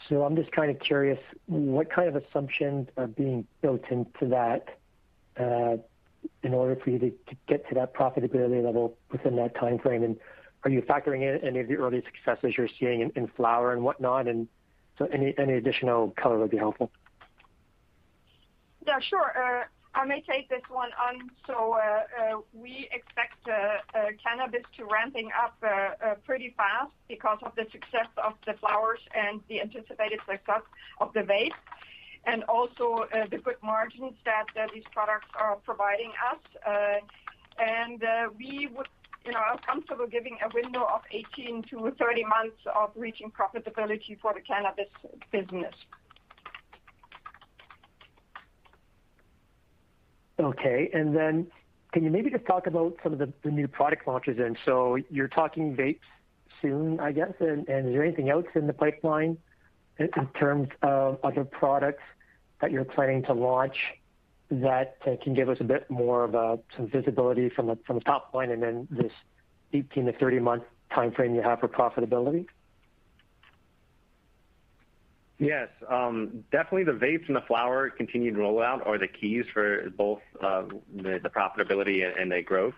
So 0.09 0.23
I'm 0.23 0.35
just 0.35 0.51
kind 0.51 0.71
of 0.71 0.79
curious 0.79 1.19
what 1.45 1.91
kind 1.91 2.09
of 2.09 2.15
assumptions 2.15 2.89
are 2.97 3.07
being 3.07 3.45
built 3.61 3.83
into 3.91 4.27
that 4.29 4.77
uh, 5.39 5.77
in 6.43 6.53
order 6.53 6.75
for 6.75 6.89
you 6.89 6.99
to 6.99 7.11
get 7.47 7.67
to 7.69 7.75
that 7.75 7.93
profitability 7.93 8.63
level 8.63 8.97
within 9.11 9.35
that 9.35 9.55
timeframe? 9.55 10.17
Are 10.65 10.71
you 10.71 10.81
factoring 10.81 11.21
in 11.21 11.47
any 11.47 11.59
of 11.59 11.67
the 11.67 11.75
early 11.75 12.03
successes 12.03 12.55
you're 12.57 12.67
seeing 12.79 13.11
in 13.15 13.27
flower 13.37 13.71
and 13.71 13.83
whatnot? 13.83 14.27
And 14.27 14.47
so 14.97 15.05
any 15.13 15.29
additional 15.37 16.09
color 16.17 16.39
would 16.39 16.49
be 16.49 16.57
helpful. 16.57 16.91
Yeah, 18.85 18.99
sure. 18.99 19.31
Uh, 19.37 19.65
I 19.93 20.05
may 20.05 20.21
take 20.21 20.49
this 20.49 20.63
one 20.69 20.89
on. 21.01 21.29
So, 21.47 21.73
uh, 21.73 21.77
uh, 21.77 22.41
we 22.53 22.89
expect 22.91 23.47
cannabis 24.23 24.63
to 24.77 24.85
ramping 24.85 25.29
up 25.39 25.55
pretty 26.25 26.53
fast 26.57 26.91
because 27.07 27.37
of 27.43 27.53
the 27.55 27.65
success 27.71 28.07
of 28.17 28.33
the 28.47 28.53
flowers 28.53 28.99
and 29.15 29.41
the 29.47 29.61
anticipated 29.61 30.19
success 30.27 30.61
of 30.99 31.13
the 31.13 31.21
vape, 31.21 31.53
and 32.25 32.43
also 32.45 33.07
the 33.29 33.37
good 33.37 33.55
margins 33.61 34.13
that 34.25 34.45
these 34.73 34.83
products 34.91 35.27
are 35.39 35.57
providing 35.57 36.11
us. 36.31 36.99
And 37.57 38.03
we 38.37 38.67
would, 38.75 38.87
you 39.25 39.31
know, 39.31 39.39
are 39.39 39.59
comfortable 39.65 40.07
giving 40.07 40.37
a 40.43 40.49
window 40.53 40.83
of 40.83 41.01
18 41.11 41.63
to 41.69 41.91
30 41.97 42.23
months 42.23 42.57
of 42.75 42.91
reaching 42.95 43.31
profitability 43.31 44.19
for 44.21 44.33
the 44.33 44.41
cannabis 44.41 44.89
business. 45.31 45.73
Okay. 50.39 50.89
And 50.93 51.15
then 51.15 51.47
can 51.91 52.03
you 52.03 52.09
maybe 52.09 52.29
just 52.29 52.45
talk 52.45 52.67
about 52.67 52.97
some 53.01 53.13
of 53.13 53.19
the 53.19 53.51
new 53.51 53.67
product 53.67 54.07
launches 54.07 54.37
then? 54.37 54.57
You're 55.09 55.27
talking 55.27 55.75
vapes 55.75 55.99
soon, 56.61 56.99
I 56.99 57.11
guess. 57.11 57.33
And 57.39 57.61
is 57.61 57.65
there 57.93 58.03
anything 58.03 58.29
else 58.29 58.45
in 58.53 58.67
the 58.67 58.73
pipeline 58.73 59.37
in 59.97 60.09
terms 60.37 60.67
of 60.81 61.19
other 61.23 61.45
products 61.45 62.03
that 62.61 62.71
you're 62.71 62.85
planning 62.85 63.23
to 63.23 63.33
launch 63.33 63.77
that 64.61 64.97
uh, 65.05 65.15
can 65.23 65.33
give 65.33 65.49
us 65.49 65.57
a 65.59 65.63
bit 65.63 65.89
more 65.89 66.23
of 66.23 66.59
some 66.75 66.87
visibility 66.87 67.49
from 67.49 67.67
the 67.67 67.99
top 68.05 68.33
line 68.33 68.51
and 68.51 68.61
then 68.61 68.87
this 68.89 69.11
18 69.73 70.05
to 70.05 70.13
30-month 70.13 70.63
timeframe 70.91 71.35
you 71.35 71.41
have 71.41 71.59
for 71.59 71.67
profitability? 71.67 72.45
Yes. 75.37 75.67
Um, 75.89 76.45
definitely 76.51 76.85
the 76.85 76.97
vapes 76.97 77.27
and 77.27 77.35
the 77.35 77.41
flower 77.41 77.89
continued 77.89 78.35
rollout 78.35 78.85
are 78.87 78.97
the 78.97 79.07
keys 79.07 79.45
for 79.53 79.89
both 79.97 80.21
uh, 80.41 80.63
the 80.95 81.29
profitability 81.35 82.03
and 82.19 82.31
the 82.31 82.41
growth. 82.41 82.73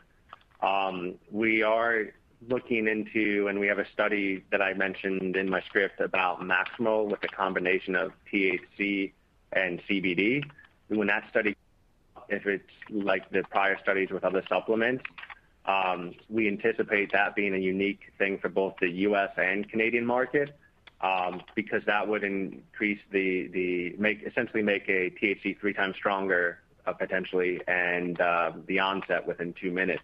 Um, 0.62 1.16
we 1.32 1.62
are 1.62 2.06
looking 2.48 2.88
into, 2.88 3.48
and 3.48 3.60
we 3.60 3.68
have 3.68 3.80
a 3.80 3.86
study 3.94 4.44
that 4.52 4.62
I 4.62 4.74
mentioned 4.74 5.36
in 5.36 5.50
my 5.50 5.62
script 5.62 6.00
about 6.00 6.42
MaxSimil 6.42 7.10
with 7.10 7.24
a 7.24 7.28
combination 7.28 7.96
of 7.96 8.12
THC 8.32 9.12
and 9.54 9.82
CBD. 9.88 10.44
When 10.88 11.08
that 11.08 11.26
study, 11.30 11.56
if 12.30 12.46
it's 12.46 12.70
like 12.90 13.30
the 13.30 13.44
prior 13.50 13.78
studies 13.82 14.10
with 14.10 14.24
other 14.24 14.44
supplements, 14.50 15.04
um, 15.66 16.13
we 16.30 16.48
anticipate 16.48 17.12
that 17.12 17.36
being 17.36 17.54
a 17.54 17.58
unique 17.58 18.13
thing 18.18 18.38
for 18.38 18.50
both 18.50 18.76
the 18.80 18.90
U.S. 18.90 19.32
and 19.38 19.70
Canadian 19.70 20.06
market, 20.06 20.58
um, 21.02 21.42
because 21.56 21.84
that 21.86 22.08
would 22.08 22.24
increase 22.24 23.00
the 23.12 23.94
make 23.98 24.24
essentially 24.24 24.63
make 24.63 24.88
a 24.88 25.12
THC 25.12 25.60
three 25.60 25.74
times 25.74 25.96
stronger, 25.96 26.60
uh, 26.86 26.94
potentially, 26.94 27.62
and 27.68 28.20
uh, 28.22 28.54
the 28.66 28.80
onset 28.80 29.28
within 29.28 29.54
two 29.54 29.72
minutes. 29.72 30.04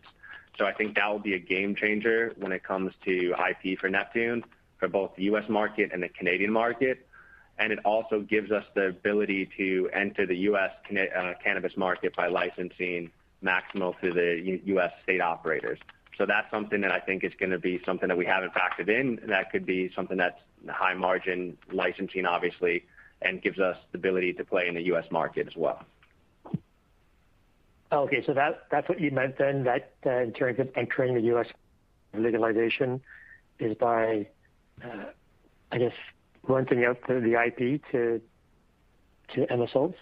So 0.57 0.65
I 0.65 0.73
think 0.73 0.95
that 0.95 1.09
will 1.09 1.19
be 1.19 1.33
a 1.33 1.39
game 1.39 1.75
changer 1.75 2.33
when 2.37 2.51
it 2.51 2.63
comes 2.63 2.93
to 3.05 3.33
IP 3.49 3.79
for 3.79 3.89
Neptune 3.89 4.43
for 4.77 4.87
both 4.87 5.15
the 5.15 5.23
U.S. 5.23 5.47
market 5.47 5.91
and 5.93 6.03
the 6.03 6.09
Canadian 6.09 6.51
market. 6.51 7.07
And 7.59 7.71
it 7.71 7.79
also 7.85 8.21
gives 8.21 8.51
us 8.51 8.63
the 8.73 8.87
ability 8.87 9.49
to 9.57 9.89
enter 9.93 10.25
the 10.25 10.37
U.S. 10.37 10.71
Uh, 10.89 11.33
cannabis 11.43 11.77
market 11.77 12.15
by 12.15 12.27
licensing 12.27 13.11
MaxSimil 13.43 13.99
to 14.01 14.11
the 14.11 14.59
U.S. 14.65 14.91
state 15.03 15.21
operators. 15.21 15.79
So 16.17 16.25
that's 16.25 16.49
something 16.51 16.81
that 16.81 16.91
I 16.91 16.99
think 16.99 17.23
is 17.23 17.33
going 17.39 17.51
to 17.51 17.59
be 17.59 17.81
something 17.85 18.07
that 18.07 18.17
we 18.17 18.25
haven't 18.25 18.53
factored 18.53 18.89
in. 18.89 19.19
That 19.27 19.51
could 19.51 19.65
be 19.65 19.91
something 19.95 20.17
that's 20.17 20.39
high 20.69 20.93
margin 20.93 21.57
licensing, 21.71 22.25
obviously, 22.25 22.85
and 23.21 23.41
gives 23.41 23.59
us 23.59 23.77
the 23.91 23.97
ability 23.97 24.33
to 24.33 24.43
play 24.43 24.67
in 24.67 24.75
the 24.75 24.83
U.S. 24.83 25.05
market 25.11 25.47
as 25.47 25.55
well. 25.55 25.83
Okay. 27.91 28.23
So 28.25 28.33
that 28.33 28.63
that's 28.71 28.89
what 28.89 28.99
you 28.99 29.11
meant 29.11 29.37
then, 29.37 29.63
that 29.63 29.93
in 30.05 30.33
terms 30.33 30.59
of 30.59 30.69
entering 30.75 31.13
the 31.13 31.21
U.S. 31.21 31.47
legalization 32.13 33.01
is 33.59 33.75
by, 33.77 34.27
uh, 34.83 35.05
I 35.71 35.77
guess, 35.77 35.93
renting 36.47 36.85
out 36.85 36.97
the 37.07 37.41
IP 37.45 37.81
to 37.91 38.21
MSOs? 39.35 39.95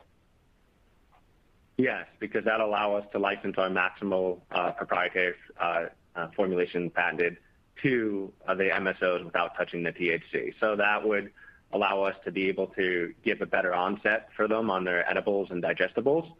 Yes, 1.77 2.05
because 2.19 2.45
that'll 2.45 2.67
allow 2.67 2.95
us 2.95 3.05
to 3.11 3.19
license 3.19 3.55
our 3.57 3.69
MaxSimil 3.69 4.39
uh, 4.51 4.71
proprietary 4.71 5.33
uh, 5.59 5.85
uh, 6.15 6.27
formulation 6.35 6.89
patented 6.89 7.37
to 7.81 8.31
the 8.47 8.69
MSOs 8.71 9.25
without 9.25 9.55
touching 9.57 9.83
the 9.83 9.91
THC. 9.91 10.53
So 10.59 10.75
that 10.75 11.07
would 11.07 11.31
allow 11.73 12.03
us 12.03 12.15
to 12.25 12.31
be 12.31 12.49
able 12.49 12.67
to 12.67 13.13
give 13.23 13.41
a 13.41 13.45
better 13.45 13.73
onset 13.73 14.29
for 14.35 14.47
them 14.47 14.69
on 14.69 14.83
their 14.83 15.09
edibles 15.09 15.49
and 15.51 15.63
digestibles, 15.63 16.31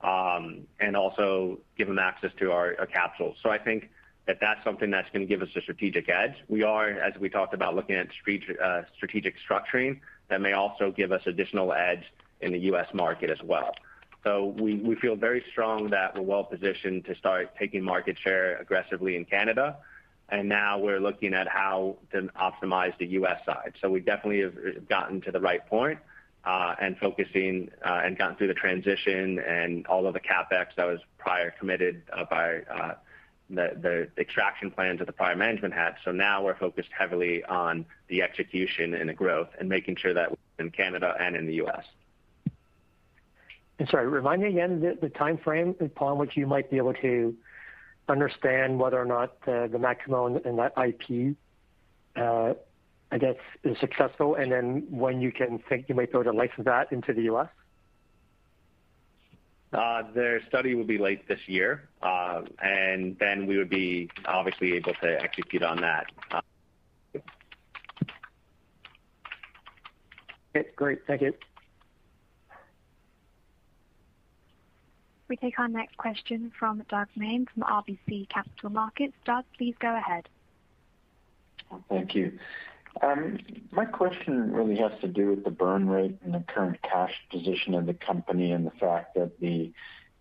um, 0.00 0.66
and 0.80 0.96
also 0.96 1.58
give 1.76 1.86
them 1.86 1.98
access 1.98 2.32
to 2.38 2.50
our 2.50 2.74
capsules. 2.86 3.36
So 3.42 3.50
I 3.50 3.58
think 3.58 3.90
that 4.28 4.38
that's 4.40 4.62
something 4.62 4.90
that's 4.90 5.08
going 5.10 5.26
to 5.26 5.26
give 5.26 5.40
us 5.42 5.48
a 5.56 5.60
strategic 5.62 6.10
edge. 6.10 6.34
We 6.48 6.62
are, 6.62 6.90
as 6.90 7.14
we 7.18 7.30
talked 7.30 7.54
about, 7.54 7.74
looking 7.74 7.96
at 7.96 8.08
uh, 8.62 8.82
strategic 8.94 9.34
structuring 9.48 10.00
that 10.28 10.42
may 10.42 10.52
also 10.52 10.92
give 10.92 11.12
us 11.12 11.22
additional 11.24 11.72
edge 11.72 12.04
in 12.42 12.52
the 12.52 12.58
U.S. 12.70 12.86
market 12.92 13.30
as 13.30 13.42
well. 13.42 13.74
So 14.24 14.54
we 14.58 14.94
feel 14.96 15.16
very 15.16 15.42
strong 15.50 15.88
that 15.90 16.14
we're 16.14 16.22
well-positioned 16.22 17.06
to 17.06 17.14
start 17.14 17.56
taking 17.58 17.82
market 17.82 18.18
share 18.22 18.58
aggressively 18.58 19.16
in 19.16 19.24
Canada, 19.24 19.78
and 20.28 20.46
now 20.46 20.78
we're 20.78 21.00
looking 21.00 21.32
at 21.32 21.48
how 21.48 21.96
to 22.12 22.28
optimize 22.38 22.96
the 22.98 23.06
U.S. 23.06 23.40
side. 23.46 23.72
So 23.80 23.88
we 23.88 24.00
definitely 24.00 24.42
have 24.42 24.88
gotten 24.88 25.22
to 25.22 25.32
the 25.32 25.40
right 25.40 25.66
point, 25.66 26.00
uh, 26.44 26.74
and 26.78 26.98
focusing, 26.98 27.70
uh, 27.82 28.02
and 28.04 28.18
gotten 28.18 28.36
through 28.36 28.48
the 28.48 28.54
transition 28.54 29.38
and 29.38 29.86
all 29.86 30.06
of 30.06 30.12
the 30.12 30.20
CapEx 30.20 30.66
that 30.76 30.84
was 30.84 31.00
prior 31.16 31.50
committed 31.58 32.02
by 32.28 32.60
the 33.50 34.08
extraction 34.18 34.70
plans 34.70 34.98
that 34.98 35.06
the 35.06 35.12
prior 35.12 35.36
management 35.36 35.74
had. 35.74 35.96
So 36.04 36.12
now 36.12 36.44
we're 36.44 36.56
focused 36.56 36.90
heavily 36.96 37.44
on 37.44 37.86
the 38.08 38.22
execution 38.22 38.94
and 38.94 39.08
the 39.08 39.14
growth 39.14 39.48
and 39.58 39.68
making 39.68 39.96
sure 39.96 40.14
that 40.14 40.36
in 40.58 40.70
Canada 40.70 41.14
and 41.18 41.34
in 41.36 41.46
the 41.46 41.54
U.S. 41.54 41.84
And 43.78 43.88
sorry, 43.88 44.08
remind 44.08 44.42
me 44.42 44.48
again 44.48 44.80
the 44.80 45.08
timeframe 45.08 45.80
upon 45.80 46.18
which 46.18 46.36
you 46.36 46.46
might 46.46 46.70
be 46.70 46.78
able 46.78 46.94
to 46.94 47.34
understand 48.08 48.78
whether 48.78 49.00
or 49.00 49.04
not 49.04 49.36
uh, 49.46 49.66
the 49.68 49.78
MaxSimil 49.78 50.44
and 50.44 50.58
that 50.58 50.72
IP, 50.76 51.36
uh, 52.16 52.54
I 53.12 53.18
guess, 53.18 53.36
is 53.62 53.78
successful, 53.78 54.34
and 54.34 54.50
then 54.50 54.86
when 54.90 55.20
you 55.20 55.30
can 55.30 55.58
think 55.68 55.88
you 55.88 55.94
might 55.94 56.10
be 56.12 56.18
able 56.18 56.32
to 56.32 56.36
license 56.36 56.64
that 56.64 56.90
into 56.90 57.12
the 57.12 57.22
U.S.? 57.22 57.48
Uh, 59.72 60.02
their 60.14 60.42
study 60.46 60.74
will 60.74 60.84
be 60.84 60.98
late 60.98 61.28
this 61.28 61.40
year. 61.46 61.88
Uh, 62.02 62.42
and 62.62 63.16
then 63.18 63.46
we 63.46 63.58
would 63.58 63.68
be 63.68 64.08
obviously 64.24 64.74
able 64.74 64.94
to 64.94 65.22
execute 65.22 65.62
on 65.62 65.80
that. 65.80 66.06
Uh, 66.30 66.40
okay, 70.56 70.68
great. 70.74 71.00
Thank 71.06 71.22
you. 71.22 71.34
We 75.28 75.36
take 75.36 75.58
our 75.58 75.68
next 75.68 75.98
question 75.98 76.50
from 76.58 76.82
Doug 76.88 77.08
Miehm 77.18 77.46
from 77.50 77.62
RBC 77.62 78.30
Capital 78.30 78.70
Markets. 78.70 79.12
Doug, 79.26 79.44
please 79.58 79.74
go 79.78 79.94
ahead. 79.94 80.26
Thank 81.90 82.14
you. 82.14 82.38
Um, 83.02 83.38
my 83.70 83.84
question 83.84 84.52
really 84.52 84.76
has 84.76 84.92
to 85.00 85.08
do 85.08 85.28
with 85.30 85.44
the 85.44 85.50
burn 85.50 85.88
rate 85.88 86.18
and 86.24 86.34
the 86.34 86.44
current 86.48 86.80
cash 86.82 87.12
position 87.30 87.74
of 87.74 87.86
the 87.86 87.94
company 87.94 88.52
and 88.52 88.66
the 88.66 88.72
fact 88.72 89.14
that 89.14 89.38
the 89.40 89.72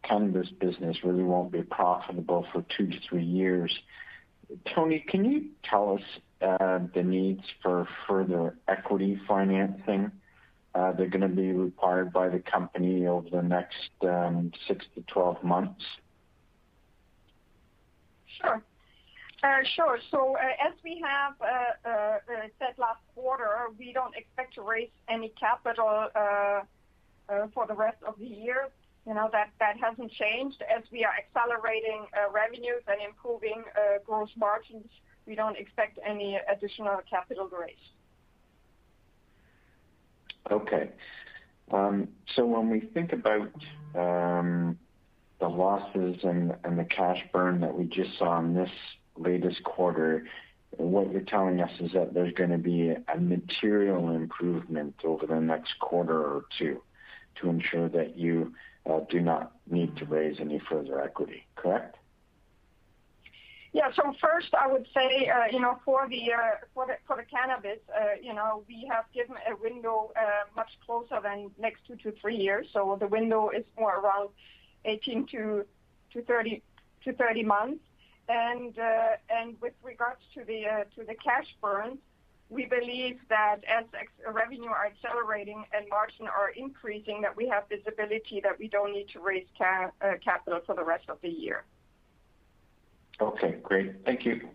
cannabis 0.03 0.49
business 0.49 0.97
really 1.03 1.23
won't 1.23 1.51
be 1.51 1.63
profitable 1.63 2.45
for 2.51 2.63
two 2.75 2.87
to 2.87 2.99
three 3.09 3.23
years. 3.23 3.77
Toni, 4.73 5.03
can 5.07 5.25
you 5.25 5.49
tell 5.63 5.95
us 5.95 6.03
uh, 6.41 6.79
the 6.93 7.03
needs 7.03 7.43
for 7.61 7.87
further 8.07 8.55
equity 8.67 9.19
financing 9.27 10.11
uh, 10.75 10.91
that 10.91 11.01
are 11.01 11.07
going 11.07 11.21
to 11.21 11.27
be 11.27 11.51
required 11.51 12.13
by 12.13 12.29
the 12.29 12.39
company 12.39 13.07
over 13.07 13.29
the 13.29 13.41
next 13.41 13.89
um, 14.03 14.51
six 14.67 14.85
to 14.95 15.01
twelve 15.01 15.43
months? 15.43 15.83
Sure. 18.39 18.61
Uh, 19.43 19.47
uh, 19.47 20.37
as 20.65 20.73
we 20.83 21.01
have 21.05 21.33
uh, 21.41 22.17
said 22.59 22.73
last 22.77 22.99
quarter, 23.13 23.67
we 23.77 23.93
don't 23.93 24.15
expect 24.15 24.55
to 24.55 24.61
raise 24.61 24.89
any 25.09 25.29
capital 25.39 26.07
for 27.53 27.67
the 27.67 27.73
rest 27.73 27.97
of 28.07 28.17
the 28.17 28.25
year. 28.25 28.69
You 29.05 29.13
know, 29.13 29.29
that 29.31 29.51
hasn't 29.59 30.11
changed. 30.11 30.61
As 30.63 30.83
we 30.91 31.05
are 31.05 31.13
accelerating 31.17 32.07
revenues 32.31 32.81
and 32.87 32.97
improving 33.07 33.63
gross 34.05 34.29
margins, 34.35 34.87
we 35.25 35.35
don't 35.35 35.57
expect 35.57 35.99
any 36.05 36.39
additional 36.51 36.99
capital 37.09 37.47
raise. 37.47 37.75
Okay. 40.51 40.89
Um 41.71 42.07
so 42.35 42.45
when 42.45 42.69
we 42.69 42.79
think 42.79 43.11
about 43.11 43.51
um, 43.93 44.77
the 45.39 45.47
losses 45.47 46.17
and 46.23 46.51
the 46.77 46.85
cash 46.85 47.21
burn 47.33 47.59
that 47.61 47.77
we 47.77 47.85
just 47.85 48.17
saw 48.17 48.39
in 48.39 48.53
this 48.53 48.71
latest 49.17 49.63
quarter, 49.63 50.25
what 50.71 51.11
you're 51.11 51.21
telling 51.21 51.61
us 51.61 51.71
is 51.79 51.91
that 51.93 52.13
there's 52.13 52.33
going 52.33 52.49
to 52.49 52.57
be 52.57 52.89
a 52.89 53.19
material 53.19 54.09
improvement 54.11 54.95
over 55.03 55.25
the 55.25 55.39
next 55.39 55.79
quarter 55.79 56.19
or 56.19 56.45
two 56.57 56.81
to 57.41 57.49
ensure 57.49 57.89
that 57.89 58.17
you 58.17 58.53
do 59.09 59.19
not 59.19 59.53
need 59.69 59.95
to 59.97 60.05
raise 60.05 60.39
any 60.39 60.61
further 60.69 61.01
equity, 61.01 61.45
correct? 61.55 61.97
Yeah. 63.73 63.91
So 63.95 64.13
First, 64.19 64.53
I 64.59 64.65
would 64.71 64.87
say, 64.93 65.29
uh 65.29 65.51
you 65.51 65.59
know 65.59 65.79
for 65.85 66.07
the 66.09 66.33
uh 66.33 67.15
cannabis, 67.29 67.79
uh 67.95 68.15
you 68.21 68.33
know 68.33 68.63
we 68.67 68.89
have 68.89 69.05
given 69.13 69.35
a 69.47 69.55
window 69.55 70.11
much 70.55 70.71
closer 70.85 71.19
than 71.21 71.51
next 71.59 71.81
two 71.87 71.95
to 71.97 72.11
three 72.19 72.37
years. 72.37 72.67
So 72.73 72.97
the 72.99 73.07
window 73.07 73.49
is 73.49 73.65
more 73.77 73.97
around 73.99 74.29
18 74.85 75.27
to 75.27 75.65
30 76.23 77.43
months. 77.43 77.83
And 78.29 78.75
with 79.61 79.73
regards 79.83 80.21
to 80.35 80.43
the 80.43 80.65
uh 80.65 80.83
to 80.95 81.05
the 81.05 81.15
cash 81.15 81.47
burn, 81.61 81.97
we 82.49 82.65
believe 82.65 83.19
that 83.29 83.57
as 83.67 83.85
revenue 84.31 84.69
are 84.69 84.85
accelerating 84.85 85.63
and 85.73 85.87
margin 85.89 86.27
are 86.27 86.49
increasing, 86.49 87.21
that 87.21 87.35
we 87.35 87.47
have 87.47 87.63
visibility 87.69 88.39
that 88.41 88.57
we 88.59 88.67
don't 88.67 88.93
need 88.93 89.09
to 89.09 89.19
raise 89.19 89.45
capital 89.57 90.59
for 90.65 90.75
the 90.75 90.83
rest 90.83 91.05
of 91.09 91.17
the 91.21 91.29
year. 91.29 91.63
Okay, 93.19 93.57
great. 93.63 94.05
Thank 94.05 94.25
you. 94.25 94.49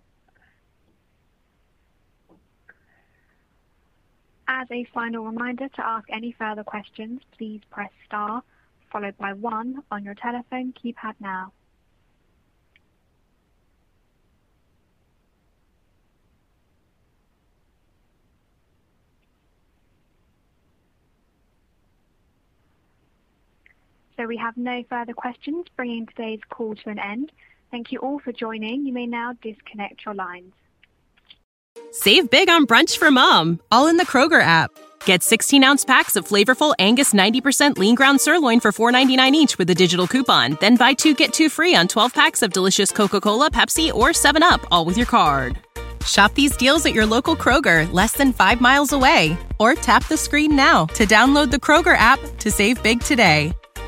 As 4.49 4.69
a 4.71 4.85
final 4.93 5.25
reminder, 5.25 5.69
to 5.69 5.87
ask 5.87 6.07
any 6.11 6.33
further 6.33 6.63
questions, 6.63 7.21
please 7.37 7.61
press 7.71 7.91
star 8.07 8.43
followed 8.93 9.17
by 9.17 9.33
one 9.33 9.83
on 9.91 10.05
your 10.05 10.15
telephone 10.15 10.75
keypad 10.75 11.15
now. 11.19 11.51
We 24.27 24.37
have 24.37 24.57
no 24.57 24.83
further 24.89 25.13
questions, 25.13 25.67
bringing 25.77 26.07
today's 26.07 26.41
call 26.49 26.75
to 26.77 26.91
an 26.91 26.99
end. 26.99 27.33
Thank 27.71 27.93
you 27.93 27.99
all 28.01 28.19
for 28.19 28.33
joining. 28.33 28.87
You 28.87 28.93
may 28.93 29.07
now 29.07 29.35
disconnect 29.43 30.05
your 30.05 30.15
lines. 30.15 30.53
Save 31.91 32.31
big 32.31 32.49
on 32.49 32.67
brunch 32.67 32.99
for 32.99 33.11
mom, 33.11 33.61
all 33.71 33.87
in 33.87 33.97
the 33.97 34.07
Kroger 34.07 34.43
app. 34.43 34.71
Get 35.05 35.23
16 35.23 35.65
ounce 35.65 35.85
packs 35.85 36.17
of 36.17 36.27
flavorful 36.27 36.75
Angus 36.79 37.13
90% 37.13 37.77
lean 37.77 37.95
ground 37.95 38.21
sirloin 38.21 38.61
for 38.61 38.73
$4.99 38.73 39.33
each 39.33 39.59
with 39.59 39.69
a 39.71 39.75
digital 39.75 40.07
coupon. 40.07 40.57
Then 40.61 40.77
buy 40.77 40.95
two 40.95 41.15
get 41.15 41.33
two 41.33 41.49
free 41.49 41.75
on 41.75 41.89
12 41.89 42.15
packs 42.15 42.43
of 42.43 42.53
delicious 42.53 42.91
Coca 42.91 43.21
Cola, 43.21 43.51
Pepsi, 43.51 43.93
or 43.93 44.11
7UP, 44.11 44.65
all 44.71 44.85
with 44.85 44.97
your 44.97 45.07
card. 45.07 45.59
Shop 46.07 46.35
these 46.35 46.57
deals 46.57 46.85
at 46.87 46.95
your 46.95 47.07
local 47.07 47.37
Kroger, 47.37 47.91
less 47.93 48.13
than 48.13 48.33
five 48.33 48.61
miles 48.61 48.93
away. 48.93 49.37
Or 49.59 49.75
tap 49.75 50.07
the 50.09 50.17
screen 50.17 50.57
now 50.57 50.87
to 50.87 51.07
download 51.07 51.51
the 51.51 51.59
Kroger 51.59 51.97
app 51.97 52.21
to 52.39 52.51
save 52.51 52.83
big 52.83 53.01
today. 53.01 53.53